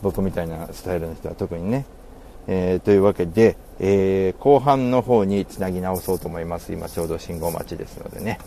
[0.01, 1.86] 僕みたいなスタイルの人は特にね、
[2.47, 6.73] えー、というわけで、えー、後半の方につなぎ直そうと思います。
[6.73, 8.39] 今ちょうど信号待ちですのでね、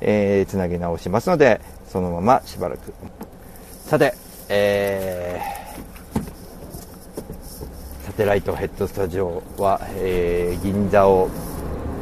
[0.00, 2.92] えー、つなぎ直しますのでそのまましばらく。
[3.84, 4.14] さて、
[4.48, 11.28] えー、サテライトヘッドスタジオは、えー、銀座を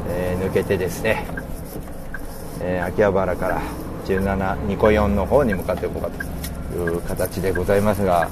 [0.07, 1.25] えー、抜けてですね、
[2.61, 3.63] えー、秋葉原から
[4.07, 8.29] 17ニコ4の方に向かっていこうかという形でございますが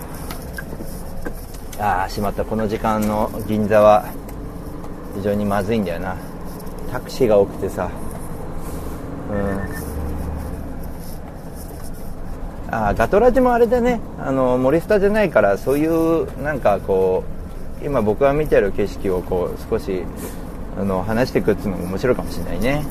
[1.78, 4.04] ああしまったこの時間の銀座は
[5.16, 6.16] 非常にまずいんだよな。
[6.90, 7.90] タクシーが多くてさ。
[9.30, 9.91] うん。
[12.72, 17.22] あガトラジもあれだねあの森スタじゃないからそういうなんかこ
[17.82, 20.02] う今僕が見てる景色をこう少し
[20.78, 22.82] あの話していくっていうのも面白いかもしれないね。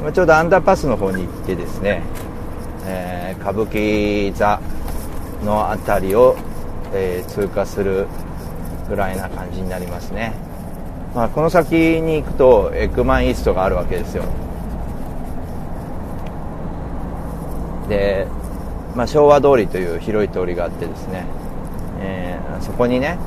[0.00, 2.02] 今ちょうどアンダーパスの方に行ってですね、
[2.86, 4.60] えー、歌舞伎座
[5.44, 6.36] の辺りを、
[6.94, 8.06] えー、通過する
[8.88, 10.32] ぐらいな感じになりますね、
[11.14, 14.24] まあ、この先に行くとエクマンイーストがあるわけですよ。
[17.88, 18.26] で、
[18.96, 21.26] まあ、昭和通りという広い通りがあってですね、
[22.00, 23.18] えー、そこにね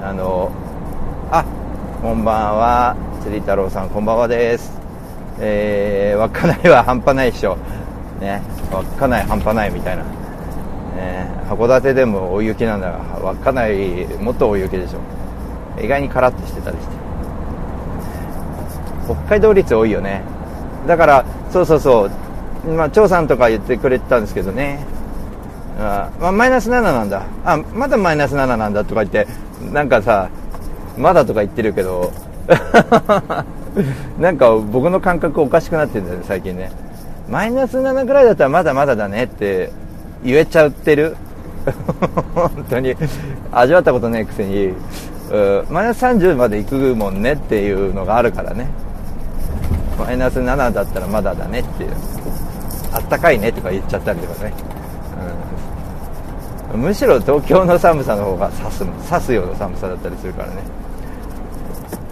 [0.00, 0.52] あの
[1.32, 1.44] あ
[2.00, 4.72] こんばんは釣り太郎さんこんばんはです。
[5.40, 7.56] えー、稚内は半端ないでしょ。
[8.20, 15.00] ね稚内半端ないみたいな、ね、函館でも大雪なんだが稚内もっと大雪でしょ。
[15.82, 16.94] 意外にカラッとしてたりして。
[19.06, 20.22] 北海道率多いよね。
[20.86, 22.08] だからそうそうそ
[22.64, 22.70] う。
[22.70, 24.86] まあ張さんとか言ってくれてたんですけどね。
[25.78, 27.24] あ、マイナス7なんだ。
[27.44, 29.26] あまだマイナス7なんだとか言って
[29.72, 30.30] なんかさ
[30.96, 32.12] まだとか言ってるけど
[34.18, 36.70] なんか僕の感覚おかしくなってるんだよね最近ね。
[37.28, 39.70] マイナス7ぐらいだったらまだまだだねって
[40.24, 41.16] 言えちゃってる。
[42.34, 42.94] 本当に。
[43.52, 44.72] 味わったことないくせに。
[45.70, 48.68] マイナス30まで行くもんねっていうのがあるからね。
[49.98, 51.90] マイナス7だったらまだだねっていう。
[52.92, 54.54] あったかいねとか言っちゃったりとかね、
[56.74, 60.62] むしろ東京の寒さの方が刺す刺すような寒さだったりするからね。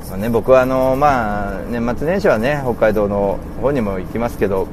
[0.09, 4.69] まあね、僕はあの、まあ、年末年始はね北海道の方にも行きますけど、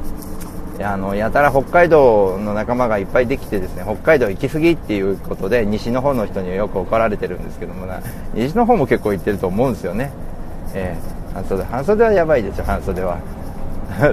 [0.84, 8.02] あのやたら北海道の仲間がいっぱいできてですね北海道行き過ぎっていうことで西の方の人にはよく怒られてるんですけどもな。
[8.34, 10.12] 西の方も結構行ってると思うんですよね、
[10.74, 11.64] えー、半袖。
[11.64, 13.20] 半袖はやばいですよ半袖は。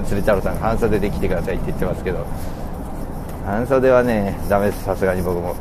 [0.04, 2.26] 釣り太郎さんが半袖で来てくださいって言ってますけど。
[3.48, 4.84] 半袖はねダメです。
[4.84, 5.54] さすがに僕も。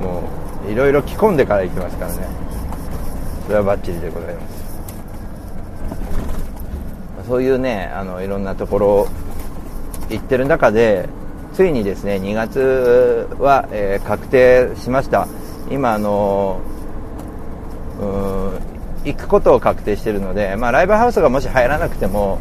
[0.00, 0.22] も
[0.66, 2.26] ういろいろ着込んでから行きますからね。
[3.46, 4.60] それはバッチリでございます。
[7.28, 9.08] そういうねあのいろんなところ
[10.08, 11.08] 行ってる中で
[11.54, 15.28] ついにですね2月は、えー、確定しました。
[15.70, 16.60] 今あの
[19.04, 22.40] 行くことを確定してるので、まあ、ライブハウスがもし入らなくても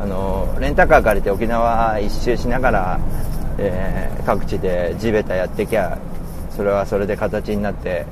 [0.00, 3.00] あのレンタカー借りて沖縄一周しながら、
[3.58, 5.98] えー、各地で地べたやってきゃ
[6.56, 8.06] それはそれで形になって、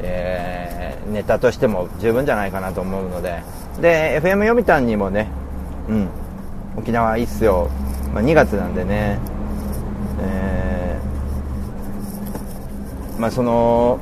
[0.00, 3.42] えー、ネタとしても十分じゃないかなと思うので。
[3.80, 5.28] で FM 読谷にもね、
[5.88, 6.08] うん、
[6.76, 7.70] 沖縄いいっすよ。
[8.12, 9.18] まあ、2月なんでね、
[10.20, 14.00] えー、まあ、その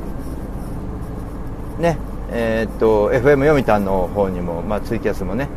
[1.79, 1.99] ね
[2.33, 5.49] えー、っと FM 読谷の方にも、まあ、ツイキャスもね。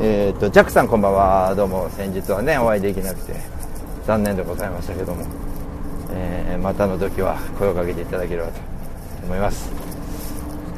[0.00, 1.54] えー、っとジャックさんこんばんは。
[1.54, 1.90] どうも。
[1.90, 3.51] 先日はねお会いできなくて。
[4.06, 5.24] 残念でございましたけども、
[6.10, 8.60] えー、またの時は声をかけていただければと
[9.24, 9.70] 思います、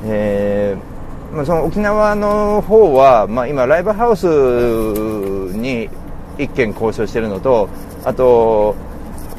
[0.04, 4.24] えーまあ、その沖縄の方は、まあ、今ライブハウス
[5.56, 5.90] に
[6.38, 7.68] 1件交渉してるのと
[8.04, 8.76] あと、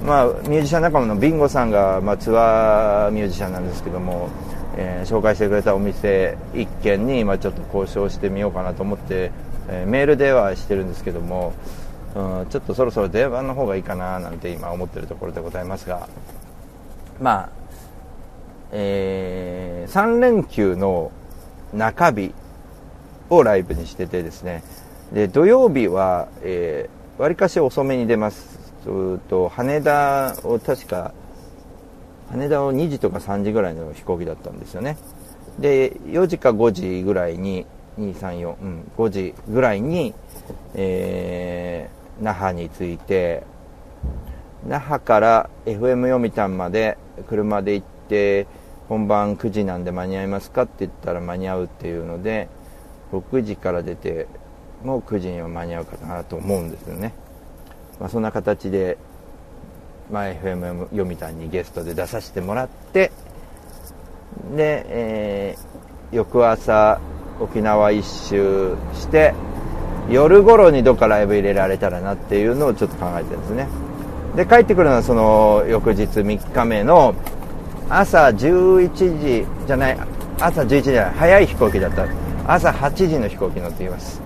[0.04, 4.30] まあ、ミュージシャン仲間のビンゴさんが、まあ、ツアーミュージシャンなんですけども、
[4.76, 9.32] えー、紹介してくれたお店1軒に今ちょっと交渉してみようかなと思って、
[9.70, 11.54] えー、メールではしてるんですけども、
[12.16, 16.08] うん、ちょっとそろそろ電話の方がいいかななんて今思ってるところでございますが。
[17.22, 17.50] まあ、
[18.72, 21.12] えー、3連休の
[21.74, 22.34] 中日
[23.30, 24.64] をライブにしててですね。
[25.14, 28.56] で土曜日は、えー、割かし遅めに出ます。
[29.30, 31.12] と羽田を確か
[32.30, 34.98] 羽田を2時とか3時ぐらいの飛行機だったんですよね。
[35.60, 37.66] で4時か5時ぐらいに
[37.98, 40.14] 234、うん、5時ぐらいに、
[40.74, 43.44] えー、那覇に着いて
[44.68, 46.98] 那覇から FM 読谷まで
[47.28, 48.48] 車で行って
[48.90, 52.48] 本番9時なんで間に合いますかって言ったら間に合うっていうので
[53.12, 54.28] 6時から出て
[54.84, 57.14] も9時には間に合うかなと思うんですよね、
[58.00, 58.98] まあ、そんな形で、
[60.12, 63.12] まあ、FM 読谷にゲストで出させてもらって
[64.56, 67.00] で、えー、翌朝
[67.40, 69.34] 沖縄一周して
[70.10, 73.68] 夜頃にどっかライブ入れられたらなっていうのをちょっと考えてるんですね。
[74.36, 77.16] で帰ってくるのはその翌日3日目の
[77.90, 79.98] 朝11時じゃない
[80.40, 82.06] 朝11時じゃない早い飛行機だった。
[82.48, 84.22] 朝8時の飛行機乗っています。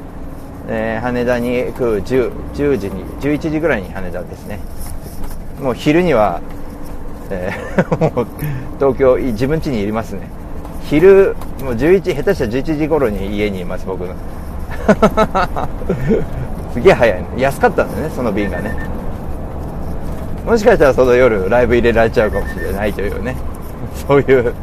[0.67, 4.59] えー、羽田に行く 10, 10時に11時ぐらいに羽田ですね。
[5.61, 6.41] もう昼には、
[7.29, 8.27] えー、 もう
[8.77, 10.27] 東京自分家にいりますね。
[10.83, 14.13] 昼もう11下手したら11時頃に家にいます僕の。
[16.73, 18.75] すげえ早いの安かったんだよねその便がね。
[20.45, 23.35] もしかしたらその夜ライブ入れられちゃうかもしれないというね。
[24.07, 24.53] そういう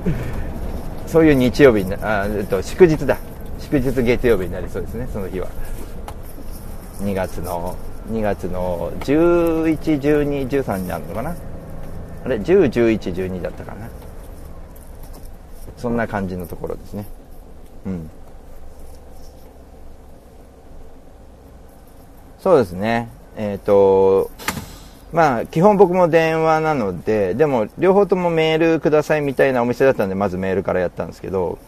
[1.07, 3.17] そういう日曜日にあえっと祝日だ。
[3.59, 5.49] 祝日月曜日になりそうですねその日は。
[7.03, 7.77] 2月の
[8.11, 11.35] 2月の11、12、13になるのかな？
[12.25, 13.89] あれ10、11、12だったかな？
[15.77, 17.05] そんな感じのところですね。
[17.87, 18.11] うん。
[22.41, 23.09] そうですね。
[23.37, 24.31] えっ、ー、と
[25.13, 31.59] まあ基本僕も電話なのででも両方ともメールくださいみたいなお店だったんでまずメールからやったんですけど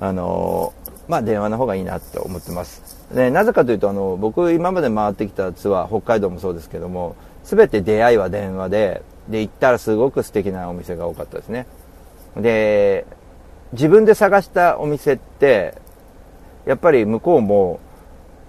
[0.00, 0.72] あの
[1.08, 2.98] まあ電話の方がいいなと思ってます。
[3.14, 11.66] でなぜかというとあの僕今まで回ってきたツアー北海道もそうですけども全て出会いは電話でで行ったらすごく素敵なお店が多かったですね。
[12.36, 13.06] で
[13.72, 15.74] 自分で探したお店って
[16.66, 17.80] やっぱり向こうも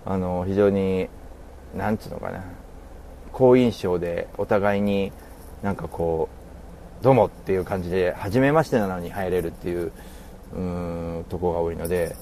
[0.06, 1.10] あの非常に
[1.76, 2.44] なんつうのかな。
[3.32, 5.12] 好印象でお互いに
[5.64, 6.30] なんかこ
[7.02, 9.92] うどうもっていう感じで初めましてなのに入れるっていう
[10.54, 12.16] うんとこが多いので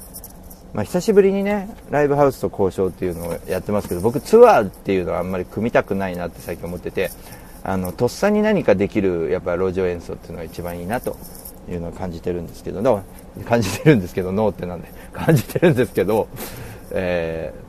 [0.74, 7.10] まあ、久しぶりにねライブハウスと交渉っていうのをやってますけど僕ツアーっていうのはあんまり組みたくないなって最近思ってて
[7.64, 11.18] あのとっさに何かできるやっぱ路上演奏っていうのが一番いいなと
[11.68, 13.04] いうのを感じてるんですけど
[13.46, 16.28] 感じてるんですけどノーってなんで感じてるんですけど、
[16.92, 17.69] えー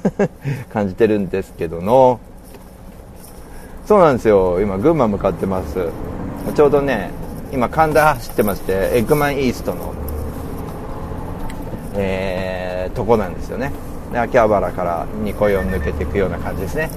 [0.72, 2.20] 感じてるんですけどの。
[3.86, 4.60] そうなんですよ。
[4.60, 5.88] 今群馬向かってます。
[6.54, 7.10] ちょうどね
[7.52, 9.92] 今神田走ってましてエッグマンイーストの
[11.94, 13.70] えー、とこなんですよね。
[14.12, 16.90] で秋葉原からニコヨン抜けていくような感じですね。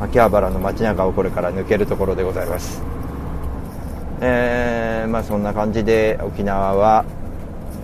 [0.00, 2.82] 秋葉原の街中をこれから抜けるところでございます。
[4.20, 7.04] えー、まあそんな感じで沖縄は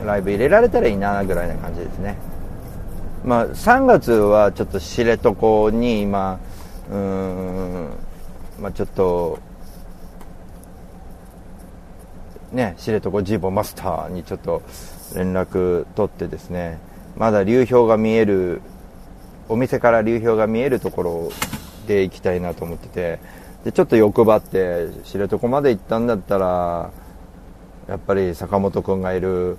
[0.05, 2.17] ライブ入れられたらいいなぐらいな感じですね。
[3.25, 6.41] まあ3月はちょっと知床に今
[6.91, 7.91] うん
[8.61, 9.39] まあちょっと
[12.53, 14.63] ね知床ジーボマスターにちょっと
[15.15, 16.79] 連絡取ってですね
[17.17, 18.63] まだ流氷が見える
[19.49, 21.33] お店から流氷が見えるところ
[21.87, 23.19] で行きたいなと思ってて
[23.65, 26.91] でちょっと欲張って知床まで行ったんだったら
[27.89, 29.59] やっぱり坂本君がいる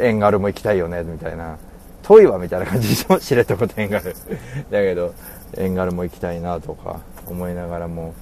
[0.00, 1.58] 遠軽も行きたいよねみたいな。
[2.06, 4.14] 遠いわみたいな感じでしょ知床と遠軽。
[4.70, 5.14] だけど
[5.56, 8.14] 遠軽も行きたいなとか思いながらも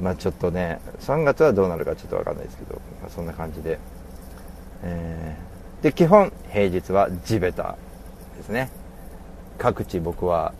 [0.00, 3.78] まあちょっとね3月はどうなるかちょっと分かんないですけど、まあ、そんな感じで、
[4.84, 7.76] えー、で基本平日は地べた
[8.36, 8.70] ですね。
[9.58, 10.52] 各地僕は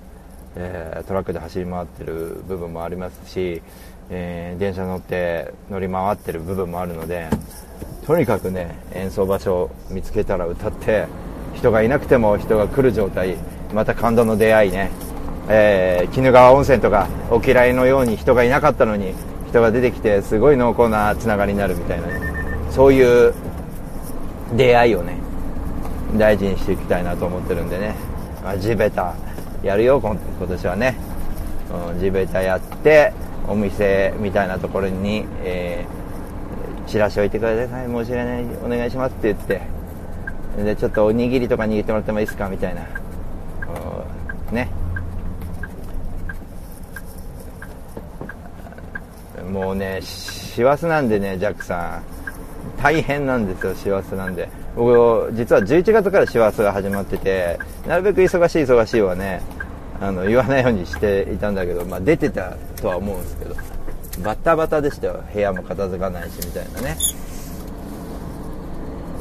[0.56, 3.62] えー、トラックで走り回ってる部分もありますし、
[4.10, 7.28] えー、電車乗って乗り回ってる部分もあるので
[8.04, 11.06] とにかくね演奏場所を見つけたら歌って
[11.58, 13.36] 人がいなくても人が来る状態。
[13.74, 14.90] また感動の出会いね、
[15.46, 19.12] えー、鬼怒川温泉とかお嫌いのように人がいなかったのに
[19.48, 22.18] 人が出てきてすごい濃厚なつながりになるみたいな、ね、
[22.70, 23.34] そういう
[24.56, 25.18] 出会いをね
[26.16, 27.94] 大事にしていきたいなと思ってるんでね、
[28.42, 29.14] まあ、地べた
[29.62, 30.16] やるよ今
[30.48, 30.96] 年はね、
[31.90, 33.12] うん、地べたやって
[33.46, 37.86] お店みたいなところに、えー、チラシ置いてください。
[37.86, 38.44] 申し訳ない。
[38.64, 39.77] お願いしますって言って
[40.56, 42.48] でちょっとおにぎりとか握ってもらってもいいですか？
[42.48, 42.82] みたいな、
[44.52, 44.68] ね。
[49.52, 52.02] もうね師走なんでねジャックさん。
[52.80, 54.48] 大変なんですよ師走なんで。
[54.76, 59.40] 僕実は11月から師走が始まっててなるべく忙しい忙しいはね
[60.00, 63.56] あの言わないようにしていたんだけど、まあ、出てたとは思うんですけど。
[64.22, 65.22] バタバタでしたよ。
[65.32, 66.96] 部屋も片付かないしみたいなね。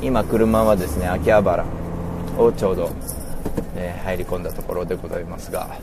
[0.01, 1.65] 今車はですね秋葉原
[2.37, 2.91] をちょうど、
[3.75, 5.79] えー、入り込んだところでございますが。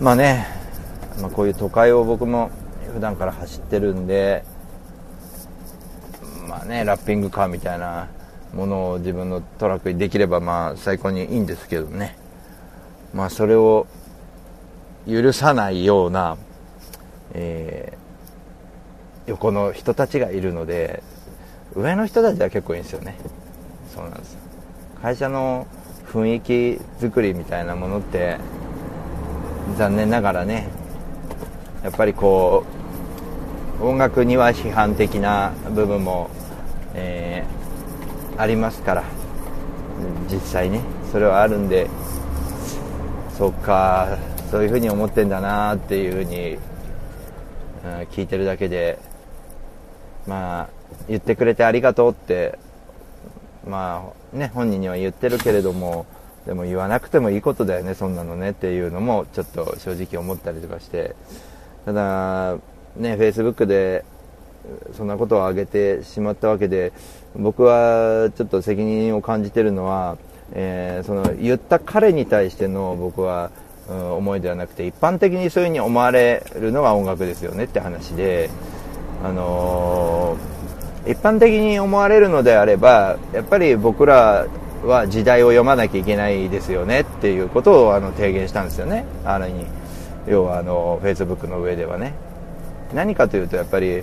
[0.00, 0.46] まあね、
[1.20, 2.50] まあ、こういう都会を僕も
[2.92, 4.44] 普段から走ってるんで
[6.46, 8.08] まあね、ラッピングカーみたいな
[8.54, 12.16] ものを自分のトラックにできればまあ最高にいいんですけどね、
[13.14, 13.86] まあ、それを
[15.08, 16.36] 許さないような、
[17.32, 21.02] えー、横の人たちがいるので
[21.76, 23.16] 上の人たちは結構いいんですよね。
[23.94, 24.36] そうなんです
[25.00, 25.66] 会社の
[26.08, 28.38] 雰囲気作りみたいなものって
[29.76, 30.68] 残念ながらね
[31.82, 32.64] やっぱりこ
[33.80, 36.30] う音楽には批判的な部分も
[36.98, 39.04] えー、ありますから
[40.30, 40.80] 実際ね
[41.12, 41.88] それはあるんで
[43.36, 44.18] そっか
[44.50, 46.54] そういうふうに思ってんだなっていうふうに、
[47.84, 48.98] うん、聞いてるだけで
[50.26, 50.75] まあ
[51.08, 52.58] 言ってくれてありがとうって
[53.66, 56.06] まあね本人には言ってるけれども
[56.46, 61.14] でも言わなくてもいいことだよねそんなのねっていうのもちょっと正直思ったりとかして。
[61.86, 62.58] ただ
[62.96, 64.04] ねフェイスブックで
[64.96, 66.92] そんなことを挙げてしまったわけで
[67.36, 70.18] 僕はちょっと責任を感じてるのは、
[70.52, 73.52] えー、その言った彼に対しての僕は、
[73.88, 78.50] うん、思いではなくて一般的にそういうふうに思われるのが音楽ですよねって話で、
[79.22, 80.55] あのー、
[81.06, 84.46] 一般的に思われるのであればやっぱり僕ら
[84.84, 89.66] は時代を読まなきゃいけないですよねっていうことをあの提言したんですよね、ある意味。
[90.28, 92.14] 要はあのフェイスブックの上ではね。
[92.94, 94.02] 何かというとやっぱり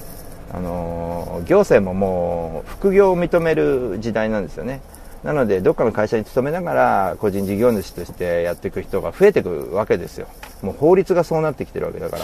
[0.54, 4.82] あの行政ももう副業を認める時代なんですよね。
[5.24, 10.28] なのでどっかの会社に勤めながら個人事業主としてやっていく人が増えていくわけですよ。
[10.62, 12.24] もう法律がそうなってきてるわけだから。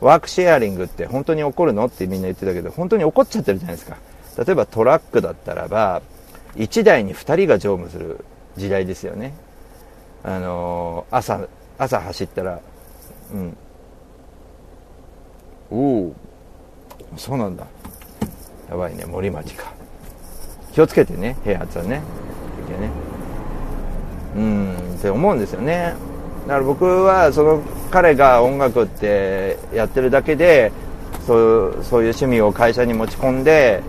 [0.00, 1.86] ワークシェアリングって本当に起こるの？
[1.86, 3.96] ってみんな言ってたけど本当に起こっちゃってるじゃないですか。
[4.38, 6.02] 例えばトラックだったらば
[6.56, 8.24] 1台に2人が乗務する
[8.56, 9.34] 時代ですよね。
[10.24, 12.60] あの朝朝走ったら
[13.34, 13.56] うん。
[15.70, 16.14] おお
[17.16, 17.66] そうなんだ。
[18.70, 19.72] やばいね森町か。
[20.72, 22.02] 気をつけてね平八はね。
[22.80, 22.90] ね。
[24.36, 25.94] うんって思うんですよね。
[26.46, 30.72] だから僕はその彼が音楽ってやってるだけで
[31.26, 33.82] そうそういう趣味を会社に持ち込んで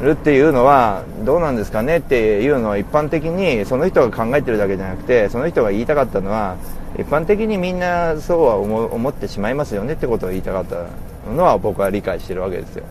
[0.00, 6.56] るっていうのはどうなんですかねっていうのは一般的にその人が考えてるだけじゃなくてその人が言いたかったのは
[6.98, 10.86] 一般的にみんなそうは思ってしまいますよねってことを言いたかった
[11.30, 12.84] のは僕は理解してるわけですよ。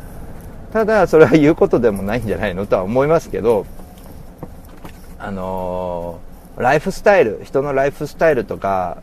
[0.71, 3.67] ただそれは言うことでもないんじゃないのとは思いますけど
[5.19, 8.97] あのー、ライフスタイル人のライフスタイルとか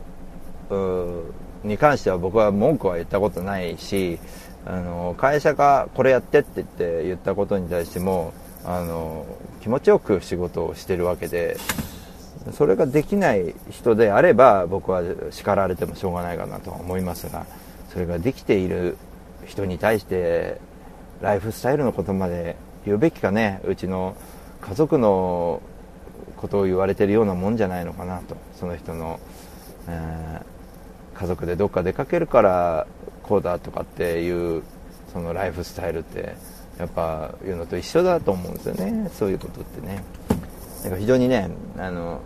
[1.63, 4.19] に関しては僕は文句は言ったことないし
[4.65, 8.33] あの会社がこれやってって言って言ったことに対しても
[8.63, 9.25] あの
[9.61, 11.57] 気持ちよく仕事をしてるわけで
[12.53, 15.01] それができない人であれば僕は
[15.31, 17.45] 叱られてもしょうがないかなとは思いますが
[17.91, 18.97] それができている
[19.45, 20.59] 人に対して
[21.21, 22.55] ライフスタイルのことまで
[22.85, 24.15] 言うべきかねうちの
[24.61, 25.61] 家族の
[26.37, 29.19] ことを言われてるようなもんじゃないのかなとその人の、
[29.87, 32.87] えー、家族でどっか出かけるから
[33.31, 34.61] こうだとかっていう
[35.13, 36.35] そのライフスタイルって
[36.77, 39.09] やっぱいうのと一緒だと思うんですよね。
[39.13, 40.03] そういうことってね。
[40.83, 42.19] だか非常にねあの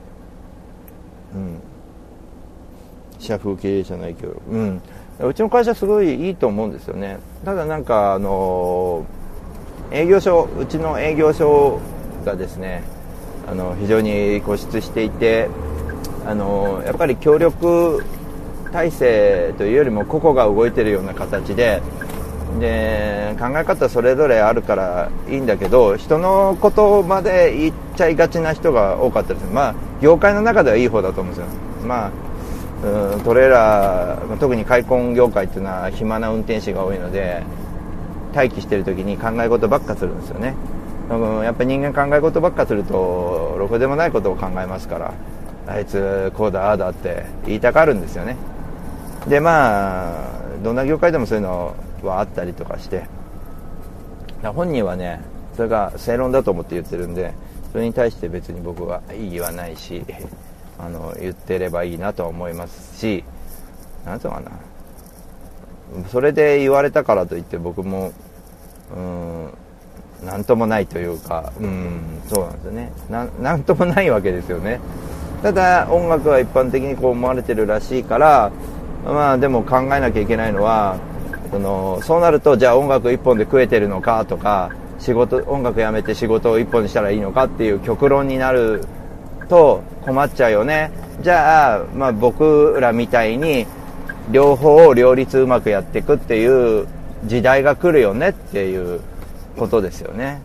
[1.36, 1.60] うん。
[3.20, 4.41] 社風経営者の影響。
[4.49, 4.82] うん。
[5.20, 7.20] うちの会社すごいいいと思うんですよね。
[7.43, 9.06] ただなんかあの
[9.91, 11.80] 営業所うちの営業所
[12.26, 12.82] がですね
[13.47, 15.49] あの非常に固執していて
[16.26, 18.03] あのやっぱり協力
[18.76, 21.82] 体制というよりも個々が動いてるような形で
[22.59, 29.45] で考え方それぞれあるからいいんだけど人のことまで言っちゃいがちな人が多かったです。
[29.45, 31.47] まあ業界の中ではいい方だと思うんですよ。
[31.88, 32.11] まあ
[32.84, 37.43] うんトレーラー特に開墾業界っていうのは暇な運転手が多いので
[38.36, 40.53] 待機してる時に考え事ばっかするんですよね。
[41.43, 45.13] やっぱり人間考え事ばっかするとろくでもないことを考えますから
[45.67, 48.36] あいつこうだああだって言いたがるんですよね。
[49.28, 53.03] でまあどんな業界でもそういうのはあったりとかして。
[54.53, 55.21] 本人はね
[55.55, 57.34] それが正論だと思って言ってるんで
[57.71, 60.03] それに対して別に僕は異議はないし
[60.78, 63.23] あの言ってればいいなとは思いますし
[64.05, 64.51] 何ていうのかな。
[66.09, 68.11] それで言われたからといって僕も
[68.95, 69.49] うん
[70.26, 72.91] 何ともないというかうんそうなんですよね。
[73.09, 74.80] な何ともないわけですよね。
[75.41, 78.51] ただ音楽は一般的にこう思われてるらしいから
[79.06, 80.97] まあでも考えなきゃいけないのは
[81.51, 88.84] そのそうなるとじゃあ音楽一本で食えてるのかとか仕事音楽やめて仕事を一本にしたらいいのかっていう極論になる
[89.47, 90.91] と困っちゃうよね
[91.22, 93.68] じゃあ、まあ、僕らみたいに
[94.32, 96.88] 両方を両立うまくやっていくっていう
[97.26, 99.01] 時代が来るよねっていう
[99.56, 100.41] ことですよね。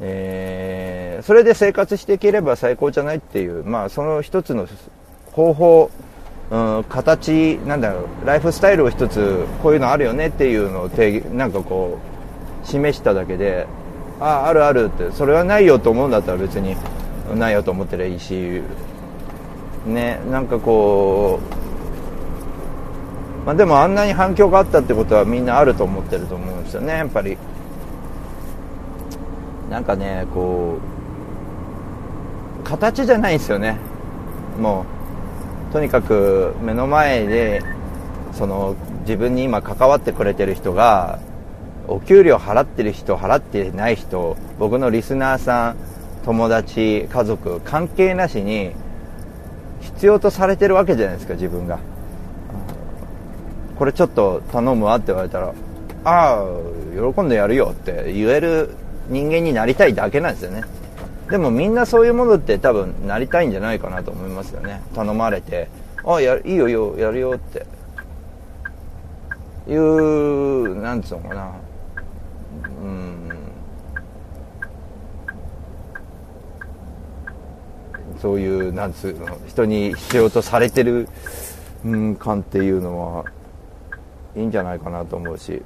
[0.00, 4.66] えー、それで生活していければ最高じゃないっていう、まあ、その一つの
[5.36, 5.90] 方法、
[6.50, 11.98] うん、形なんだろうライフスタイルを一つこういうのあるよねっていうのを定義なんかこ
[12.64, 13.66] う示しただけで
[14.18, 16.74] あああるあるってそれはないよと思うんだったら別に
[17.34, 18.62] ないよと思ってりゃいいし
[19.84, 21.56] ねなんかこう
[23.44, 27.38] まあ、でもあんなに反響があったってことはみんなあると思ってると思うんですよねやっぱり。
[29.70, 30.78] なんかねこ
[32.60, 33.78] う形じゃないんですよね
[34.58, 34.95] もう。
[35.72, 37.62] とにかく目の前で
[38.32, 41.18] その自分に今関わってくれてる人が
[41.88, 45.76] お給料払ってる人払ってない人僕のリスナーさん
[46.24, 48.72] 友達家族関係なしに
[49.80, 51.78] 必要とされてるわけじゃないですか自分が。
[53.78, 55.52] これちょっと頼むわって言われたら
[56.04, 56.44] ああ
[57.14, 58.70] 喜んでやるよって言える
[59.08, 60.62] 人間になりたいだけなんですよね。
[61.30, 64.80] でもみんなそういうものって多分なりたいんじゃないかなと思いますよね。
[64.94, 65.68] 頼まれて
[66.06, 67.66] 「あやいいよいいよやるよ」って。
[69.68, 71.52] いうなんつうのかな。
[72.82, 73.30] うん。
[78.22, 81.08] そういうなんつうの人に必要とされてる、
[81.84, 83.24] うん、感っていうのは
[84.36, 85.62] いいんじゃないかなと思うし。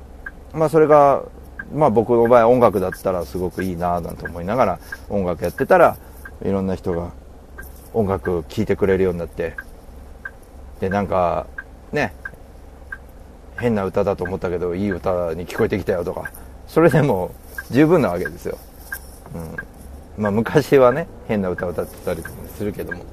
[0.55, 1.23] まあそれが
[1.73, 5.97] まあ僕の場合音楽だったらすごくいいなぁなんて思いながら音楽やってたら
[6.45, 7.13] いろんな人が
[7.93, 9.55] 音楽聴いてくれるようになって
[10.81, 11.47] でなんか
[11.93, 12.13] ね
[13.59, 16.31] 変な歌だと思ったけどいい歌に聞こえてきたよとか
[16.67, 17.35] それでも
[17.71, 18.59] 十分なわけですよ、
[19.35, 22.23] うん、まあ昔はね変な歌歌ってたり
[22.57, 23.05] するけども。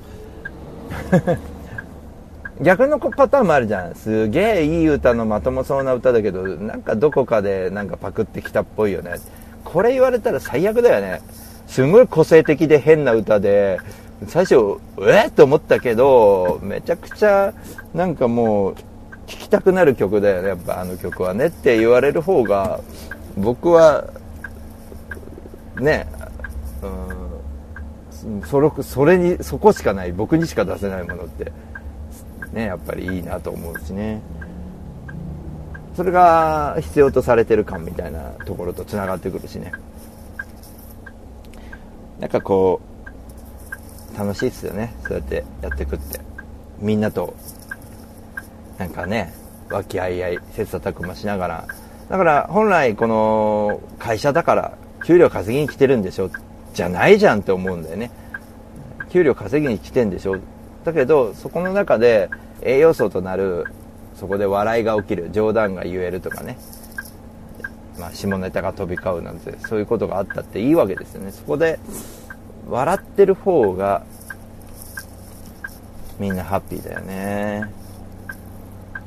[2.62, 3.96] 逆のパターンもあるじゃん。
[3.96, 9.16] すげえいい歌のまともそうな歌だけどなんかどこかでなんかパクってきたっぽいよね。
[9.64, 11.22] これ言われたら最悪だよね
[11.68, 13.80] すごい個性的で変な歌で
[14.28, 17.54] 最初えっと思ったけどめちゃくちゃ
[17.94, 18.76] なんかもう
[19.28, 21.48] 聴きたくなる曲だよねやっぱあの曲はね。
[21.48, 22.80] って言われる方が
[23.38, 24.06] 僕は
[25.76, 26.08] ね
[26.82, 30.12] うんそれそれにそこしかない。
[30.12, 31.52] 僕にしか出せないものって。
[32.54, 34.22] ねやっぱりいいなと思うしね。
[35.96, 39.72] それが必要とされてる感みたいなところとつながってくるしね。
[42.20, 42.82] なんかこ
[44.14, 44.94] う楽しいっすよね。
[45.04, 46.20] そうやってやってくって。
[46.80, 47.36] みんなと
[48.78, 49.34] なんかね
[49.70, 51.68] 和気あいあい切磋琢磨しながら。
[52.10, 56.30] だから本来この会社だから給料稼ぎに来てるんでしょ？
[56.74, 58.12] じゃないじゃんって思うんだよね。
[59.10, 60.38] 給料稼ぎに来てんでしょ？
[60.88, 62.30] だけどそこの中で
[62.62, 63.66] 栄養素となる
[64.16, 66.58] そこで笑いが起きる冗談が言えるとかね、
[68.00, 71.34] まあ、下ネタが飛び交うなんてそういうことがあったっていいわけですよね。
[71.34, 71.78] そこで
[72.70, 74.06] 笑ってる方が
[76.20, 77.70] みんなハッピーだよね。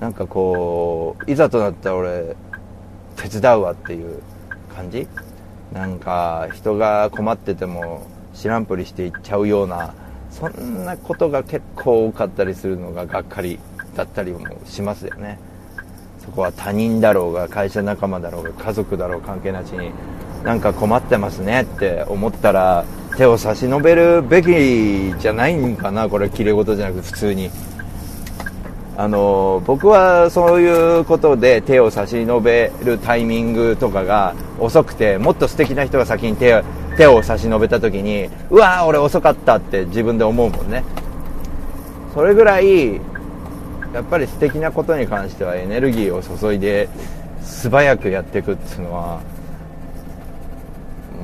[0.01, 2.37] なんかこういざとなったら俺
[3.17, 4.21] 手伝うわっていう
[4.77, 5.09] 感じ？
[5.73, 9.95] なんか人が困ってても知らんぷりしていっちゃうような
[10.41, 13.59] そんなことが結構多かったりするのががっかり
[13.95, 15.39] だったりもしますよね
[16.25, 19.91] そこは他人だろうが会社仲間だろうが家族だろう関係なしに
[20.43, 22.85] なんか困ってますねって思ったら
[23.17, 27.51] 手を差し伸べるべきじゃないんかなこれ綺麗事じゃなく普通に。
[28.97, 36.63] あの僕はそういうことで手を差し伸べるタイミングとかが遅くてもっと素敵な人が先に手を
[37.01, 40.85] 手を差し伸べた時にうわー俺遅かったって自分で思うもんね。
[42.13, 42.97] それぐらい
[43.95, 46.91] やっぱり素敵なことに関してはエネルギーを注いで
[47.41, 49.23] 素早くやっていくっていうのは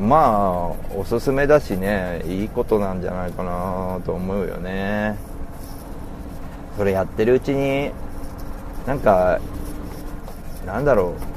[0.00, 5.18] まあおすすめだしねいいことなんじゃないかなと思うよね。
[6.78, 7.90] それやってるうちに
[8.86, 9.38] なんか
[10.64, 11.35] なんだろう。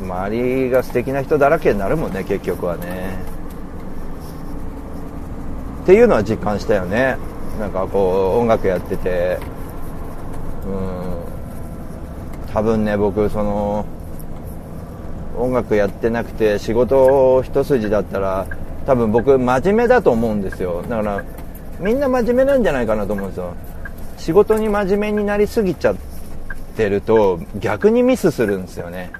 [0.00, 3.16] 周りが素敵な人だらけになるもんね結局はね。
[5.82, 7.16] っていうのは実感したよね。
[7.60, 9.38] なんかこう音楽やってて。
[10.66, 10.68] う
[12.50, 12.52] ん。
[12.52, 13.84] 多分ね僕その
[15.36, 18.46] 音楽やってなくて仕事一筋だったら
[18.86, 20.82] 多分僕真面目だと思うんですよ。
[20.88, 21.24] だから
[21.80, 23.54] みんな真面目なんじゃないかなと思うんですよ。
[24.16, 25.96] 仕事に真面目になりすぎちゃっ
[26.76, 29.12] てると逆にミスするんですよね。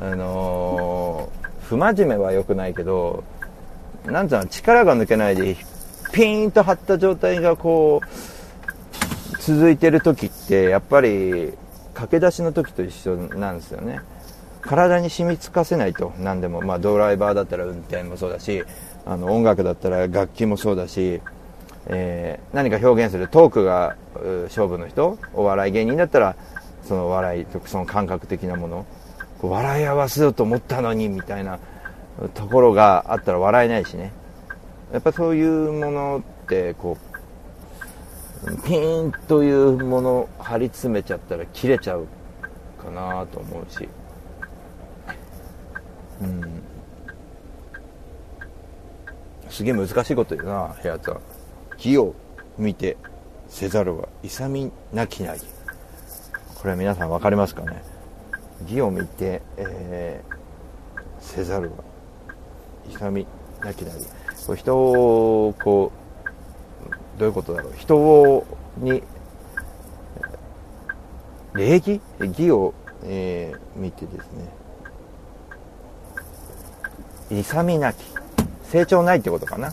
[0.00, 3.22] あのー、不真面目は良くないけど
[4.06, 5.56] なんていうの力が抜けないで
[6.12, 11.52] ピーンと張った状態がこう続いてる時ってやっぱり
[11.94, 14.00] 駆け出しの時と一緒なんですよね。
[14.62, 18.62] 体に染みつかせないと何でも、まあ、ドライバーだったら運転もそうだし
[19.06, 21.22] あの音楽だったら楽器もそうだし、
[21.86, 23.96] えー、何か表現するトークが
[24.44, 26.36] 勝負の人お笑い芸人だったら
[26.84, 28.86] その笑いとその感覚的なもの。
[29.48, 31.58] 笑い合わせようと思ったのにみたいな
[32.34, 34.12] ところがあったら笑えないしね。
[34.92, 36.98] やっぱそういうものってこ
[38.44, 42.06] うピーンというもの張り詰めちゃったら切れちゃう
[42.82, 43.88] かなと思うし。
[46.22, 46.62] うん。
[49.48, 51.20] すげえ難しいこと言うな部屋さん。
[51.76, 52.14] 木を
[52.58, 52.96] 見て
[53.48, 55.40] せざるは勇みなきなり。
[56.56, 57.82] これは皆さん分かりますかね？
[58.62, 60.34] 義を見て、えー、
[61.20, 61.76] せざるは
[62.90, 63.26] 勇み
[63.62, 64.04] なきなり
[64.46, 66.00] こう人をこう
[67.18, 67.72] どういうことだろう。
[67.76, 68.46] 人を
[68.78, 69.02] に
[71.52, 72.72] 礼儀義を、
[73.04, 74.48] えー、見てですね。
[77.40, 77.96] 勇みなき
[78.64, 79.72] 成長ないってことかな。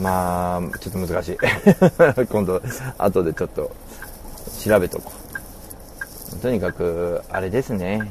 [0.00, 1.38] まあちょっと難しい。
[2.26, 2.62] 今度
[2.98, 3.70] 後でちょっと
[4.58, 5.12] 調べとこ。
[6.34, 8.10] うとにかくあれですね。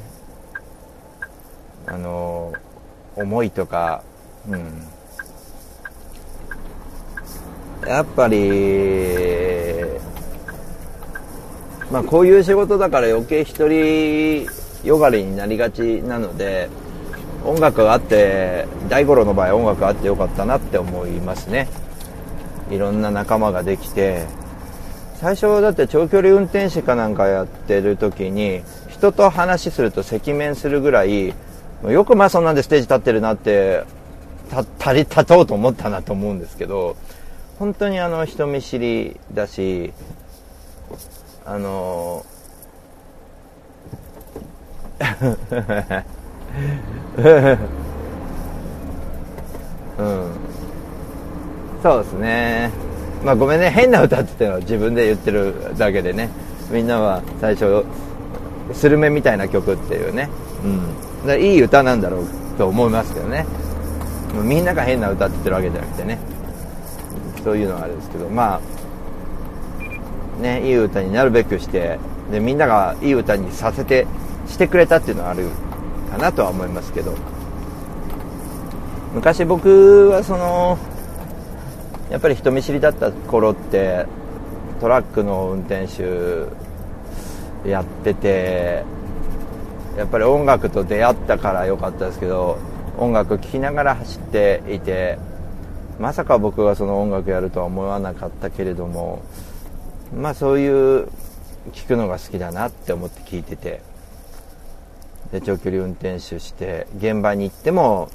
[1.86, 2.54] あの
[3.16, 4.04] 思いとか
[4.48, 4.88] うん。
[7.88, 8.40] やっぱり
[11.92, 14.48] まあこういう仕事だから余計一人
[14.84, 16.70] よがりになりがちなので
[17.44, 21.68] 音楽があって大五郎の場合音楽があってよかったなって思いますね。
[22.70, 24.28] いろんな仲間ができて
[25.20, 31.34] 最初だって長距離運転士かなんかやってる時に人と話すると赤面するぐらい
[31.84, 33.84] よくまあそんなんでステージ立ってるなって
[34.78, 36.96] たり立とうと思ったなと思うんですけど
[37.58, 39.92] 本当にあの人見知りだし
[41.46, 42.26] あの
[49.98, 50.32] うん。
[51.84, 52.89] そうですね。
[53.24, 56.30] まあごめんね変な歌って言ってのは自分で言ってるだけでね。
[56.72, 57.84] みんなは最初
[58.74, 60.30] スルメみたいな曲っていうね。
[61.26, 61.42] うん。
[61.42, 63.46] いい歌なんだろうと思いますけどね。
[64.44, 66.20] みんなが変な歌って言ってるわけじゃなくてね。
[67.44, 68.30] そういうのはあれですけど。
[68.30, 72.00] まあねいい歌になるべくして
[72.32, 74.08] でみんながいい歌にさせて
[74.48, 75.50] してくれたっていうのはある
[76.12, 77.14] かなとは思いますけど。
[79.14, 80.78] 昔僕はその
[82.10, 84.06] やっぱり人見知りだった頃って
[84.82, 86.48] トラックの運転手
[87.70, 88.84] やってて
[89.98, 92.58] やっぱり音楽と出会ったから良かったですけど
[92.98, 95.20] 音楽聴きながら走っていて
[96.00, 99.22] まさか僕がその音楽やるとは思わなかったけれども
[100.16, 101.10] まあそういう
[101.74, 103.82] 聴くのが好きだなって思って聞いてて
[105.32, 108.10] で長距離運転手して現場に行っても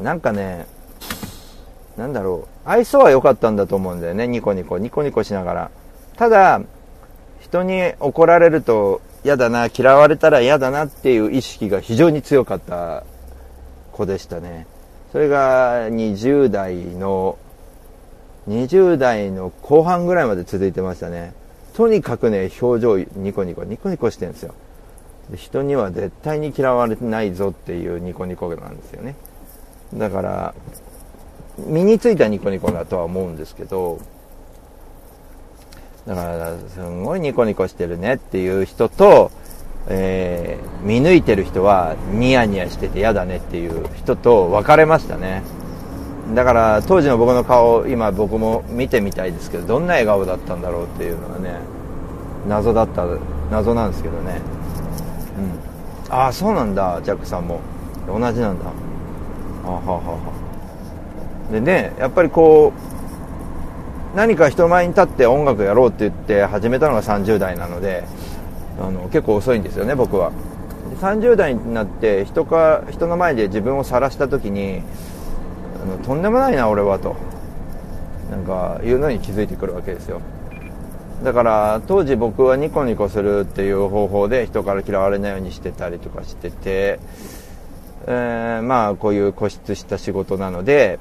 [0.00, 0.66] なんかね
[1.96, 2.68] なんだろう。
[2.68, 4.26] 愛想は良かったんだと思うんだよね。
[4.26, 4.78] ニコニコ。
[4.78, 5.70] ニコニコしながら。
[6.16, 6.60] ただ
[7.40, 9.66] 人に怒られると嫌だな。
[9.66, 13.04] 嫌われたら嫌だなっていう意識が非常に強かった
[13.92, 14.66] 子でしたね。
[15.12, 17.36] それが20代の
[18.48, 21.34] 20代の後半ぐらいまで続いてましたね。
[21.74, 23.64] とにかくね表情ニコニコ。
[23.64, 24.54] ニコニコしてるんですよ。
[25.36, 29.16] 人には絶対に嫌われてないぞっていうニコニコなんですよね。
[29.94, 30.54] だから
[31.66, 33.98] 身についたニコニコだとは思うんですけど
[36.06, 39.30] だからすごいニコニコしてるねっていう人と、
[39.88, 45.42] えー、見抜いてる人はニヤニヤしてて嫌だねっていう人と分かれましたね。
[46.34, 51.58] だから当時の僕の顔今僕も見てみたいですけどどんな笑顔だったんだろうっていうのはね
[52.46, 53.04] 謎だった
[53.50, 54.40] 謎なんですけどね。
[56.08, 56.12] うん。
[56.12, 57.60] ああそうなんだジャックさんも。
[58.06, 58.64] 同じなんだ。
[59.64, 60.39] あははは
[61.50, 62.72] でねやっぱりこ
[64.14, 68.04] う何か人前に立って音楽やろうって言って始めたのが30代なので
[68.80, 70.32] あの結構遅いんですよね僕は。
[71.00, 74.82] 30代になって人か人の前で自分を晒した時に
[75.82, 77.16] あのとんでもないな俺はと。
[78.30, 80.20] なんかいうのに気づいてくるわけですよ。
[81.24, 86.98] だから当時僕はニコニコするっていう方法で人から嫌われないようにしてたりとかしてて、
[88.06, 90.98] えー、まあこういう固執した仕事なので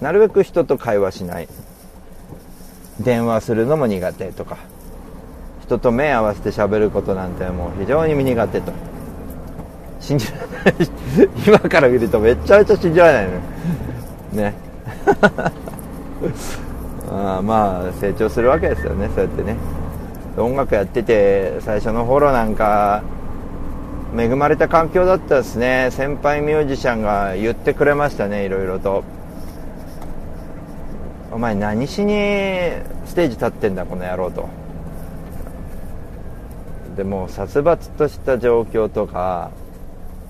[0.00, 1.48] なるべく人と会話しない。
[3.00, 4.58] 電話するのも苦手とか。
[5.62, 8.72] 人と目合わせて喋ることなんてもう非常に苦手と。
[10.00, 10.74] 信じられない。
[11.46, 13.40] 今から見るとめちゃめちゃ信じられないのよ。
[14.32, 14.54] ね。
[17.10, 19.08] あまあ成長するわけですよね。
[19.14, 19.56] そうやってね。
[20.36, 23.02] 音楽やってて最初の頃なんか
[24.16, 25.88] 恵まれた環境だったですね。
[25.90, 29.02] 先輩ミュージシャンが言ってくれましたねいろいろと。
[31.30, 32.12] お前何しに
[33.06, 34.48] ステージ立ってんだこの野郎と。
[36.96, 39.50] でも殺伐とした状況とか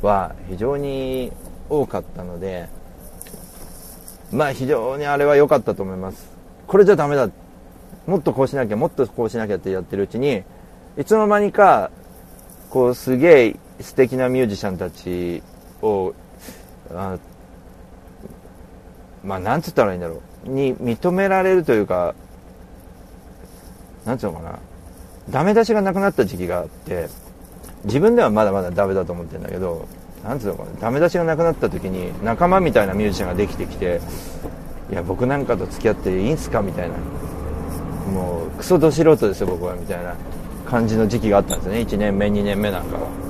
[0.02, 1.32] は非常に
[1.70, 2.68] 多かったので
[4.30, 6.28] まあ非常にあれは良かったと思います。
[6.66, 7.30] これじゃダメだ。
[8.06, 10.42] もっとこうしなきゃもっとこうしなきゃってやってるうちに
[10.96, 11.90] いつの間にか
[12.70, 15.42] こうすげえ素敵なミュージシャンたち
[15.80, 16.14] を
[16.90, 17.16] あ
[19.24, 20.37] まあなんつったらいいんだろう。
[20.54, 22.14] に認められるというか、
[24.04, 24.58] なんつうのかな、
[25.30, 27.08] ダメ出しがなくなった時期があって、
[27.84, 29.86] 自分ではまだまだダメだと思ってるんだけど、
[30.24, 34.00] なんつうのかな、ダメ出しがなくなった時に仲間みたいなミュージシャンができてきて、
[34.90, 36.94] いや、僕なんかと付き合っていいんすかみたいな。
[38.12, 40.14] もう、クソど素人ですよ、僕は、みたいな
[40.66, 41.78] 感じの時期があったんですね。
[41.80, 43.28] 1年目、2年目なんかは。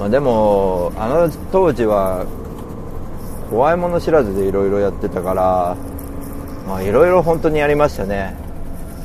[0.00, 2.24] まあ、でもあの当時は
[3.50, 5.76] 怖いもの知らずでいろいろやってたから
[6.66, 8.36] まあいろいろ本当にやりましたね。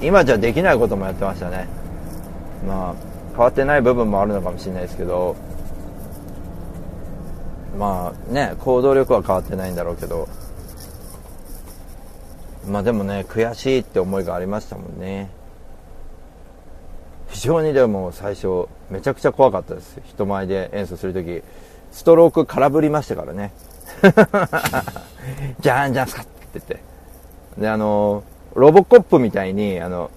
[0.01, 1.67] 今じゃできないこともやってましたね。
[2.67, 2.95] まあ
[3.31, 5.35] 変わってない部分もあるのかもしれないですけど
[7.77, 10.29] まあね行動力は変わってないんだろうけど
[12.69, 15.29] まあでもね悔しいって思いがありましたもんね。
[17.29, 19.99] 非常にでも最初めちゃくちゃ怖かったです。
[20.05, 21.41] 人前で演奏する時。
[21.95, 23.53] ストローク空振りましたからね。
[25.61, 26.79] じゃんじゃんスカッって言って。
[27.57, 28.23] であの
[28.53, 30.11] ロボコップみたいにあの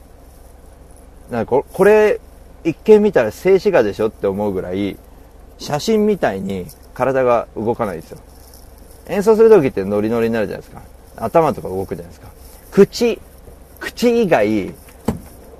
[1.30, 2.20] なんかこれ
[2.64, 4.96] 一見見たら静止画でしょって思うぐらい
[5.58, 8.18] 写真みたいに体が動かないですよ。
[9.06, 10.82] 演奏する時ってノリノリになるじゃないですか。
[11.16, 12.28] 頭とか動くじゃないですか。
[12.72, 13.20] 口
[13.78, 14.74] 口以外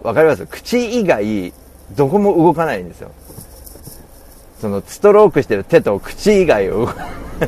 [0.02, 0.46] わかります？
[0.46, 1.52] 口以外
[1.96, 3.12] どこも動かないんですよ。
[4.60, 6.88] そのストロークしてる手と口以外を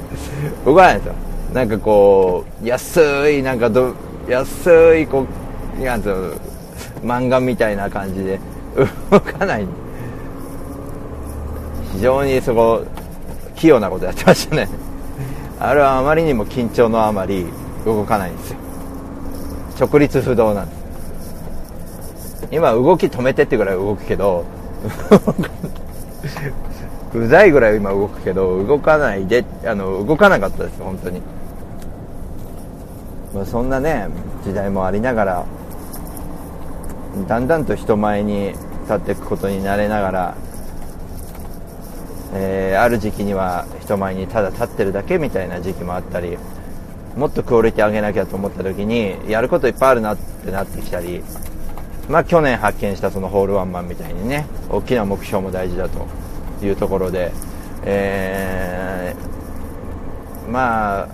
[0.64, 1.14] 動かないんですよ。
[1.52, 3.92] なんかこう安いなんかど
[4.28, 5.26] 安いこ
[5.78, 6.32] うなんつうの
[7.04, 8.38] 漫画みたいな感じで
[9.10, 9.66] 動かない
[11.94, 12.82] 非常にそこ
[13.56, 14.68] 器用なことやってましたね。
[15.58, 17.46] あれはあまりにも緊張のあまり
[17.84, 18.56] 動かないんですよ。
[19.80, 20.80] 直立不動なんです。
[22.52, 24.44] 今動き止めてってぐらい動くけど
[27.14, 31.20] うざいぐらい今動くけど動かないであの動かなかったです本当に、
[33.34, 34.08] まあ、そんなね
[34.44, 35.46] 時代もありながら
[37.26, 38.50] だんだんと人前に
[38.82, 40.36] 立っていくことになれながら、
[42.34, 46.38] えー、ある時期には人前にただ立ってるだけみたいな時期もあったり
[47.16, 51.22] もっとクオリティ上げなきゃと思った時にやることいっぱいあるなってなってきたり
[52.08, 56.29] まあ去年発見したそのホールワンマンみたいにね大きな目標も大事だと。
[56.66, 57.32] いうところで、
[57.84, 61.08] えー、まあ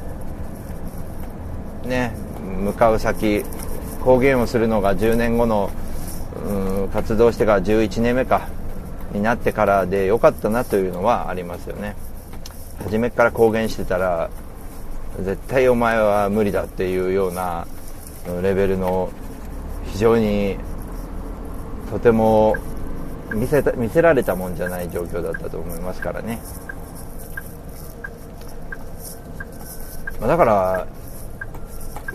[1.86, 2.12] ね
[2.62, 3.44] 向かう先
[4.00, 5.70] 公言をするのが10年後の
[6.44, 8.48] うん活動してから11年目か
[9.12, 11.96] になってからでよかったなというのはありますよね。
[12.84, 14.30] 初めから公言してたら
[15.20, 17.66] 絶対お前は無理だっていうような
[18.42, 19.10] レベルの
[19.86, 20.56] 非常に
[21.90, 22.54] とても
[23.32, 26.40] 見せた見せられたもんじゃない状況だったと思いますからね、
[30.20, 30.86] まあ、だから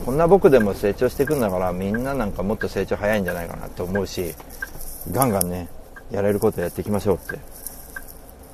[0.05, 4.33] こんな僕でも成長していくんだからみんななんかもっと成長早いんじゃないかなと思うし
[5.11, 5.69] ガンガンね
[6.11, 7.39] やれることやっていきましょうって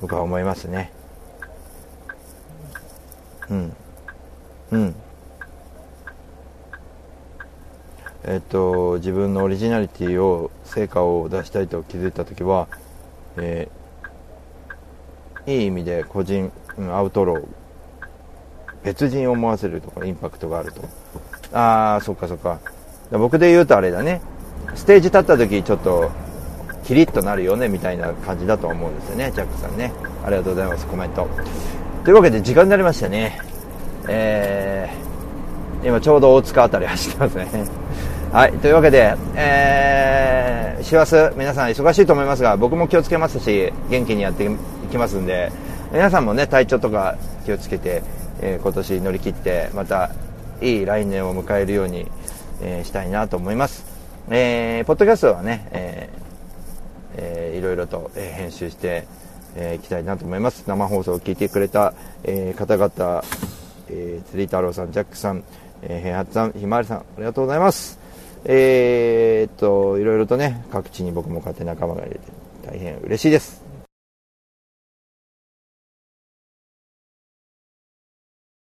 [0.00, 0.92] 僕は思いますね。
[3.50, 3.76] うん。
[4.70, 4.94] うん。
[8.30, 12.68] えっと自分のオリジナリティを成果を出したいと気づいた時は、
[13.38, 16.52] えー、いい意味で個人、
[16.92, 17.46] アウトロー
[18.84, 20.82] 別人を思わせるとかインパクトがあると。
[21.56, 22.60] ああそっかそっか。
[23.12, 24.20] 僕で言うとあれだね。
[24.74, 26.10] ステージ立った時ちょっと
[26.84, 29.90] キリッとなるよねみたいな感じだと思うんですよねジャックさんね。
[30.22, 31.26] ありがとうございますコメント。
[32.04, 33.40] というわけで時間になりましたね。
[34.06, 37.87] えー、今ちょうど大塚辺り走ってますね。
[38.30, 44.48] はいというわけでえー、師走皆さん忙しいと思いますが僕も気をつけますし元気にやってい
[44.90, 45.50] きますんで
[45.92, 47.16] 皆さんもね体調とか
[47.46, 48.02] 気をつけて、
[48.42, 50.10] えー、今年乗り切ってまた
[50.60, 52.06] いい来年を迎えるように、
[52.60, 53.86] えー、したいなと思います。
[54.28, 56.18] えー、ポッドキャストはね、えー
[57.16, 59.06] えー、いろいろと、えー、編集して
[59.56, 60.64] い、えー、きたいなと思います。
[60.66, 63.24] 生放送を聞いてくれた、えー、方々、
[63.88, 65.44] えー、釣り太郎さん、ジャックさん、
[65.80, 67.97] えー、平八さん、ひまわりさん、ありがとうございます。
[68.50, 72.20] えー、っと、いろいろとね、各地に僕も勝手仲間がいれて
[72.66, 73.67] 大変嬉しいです。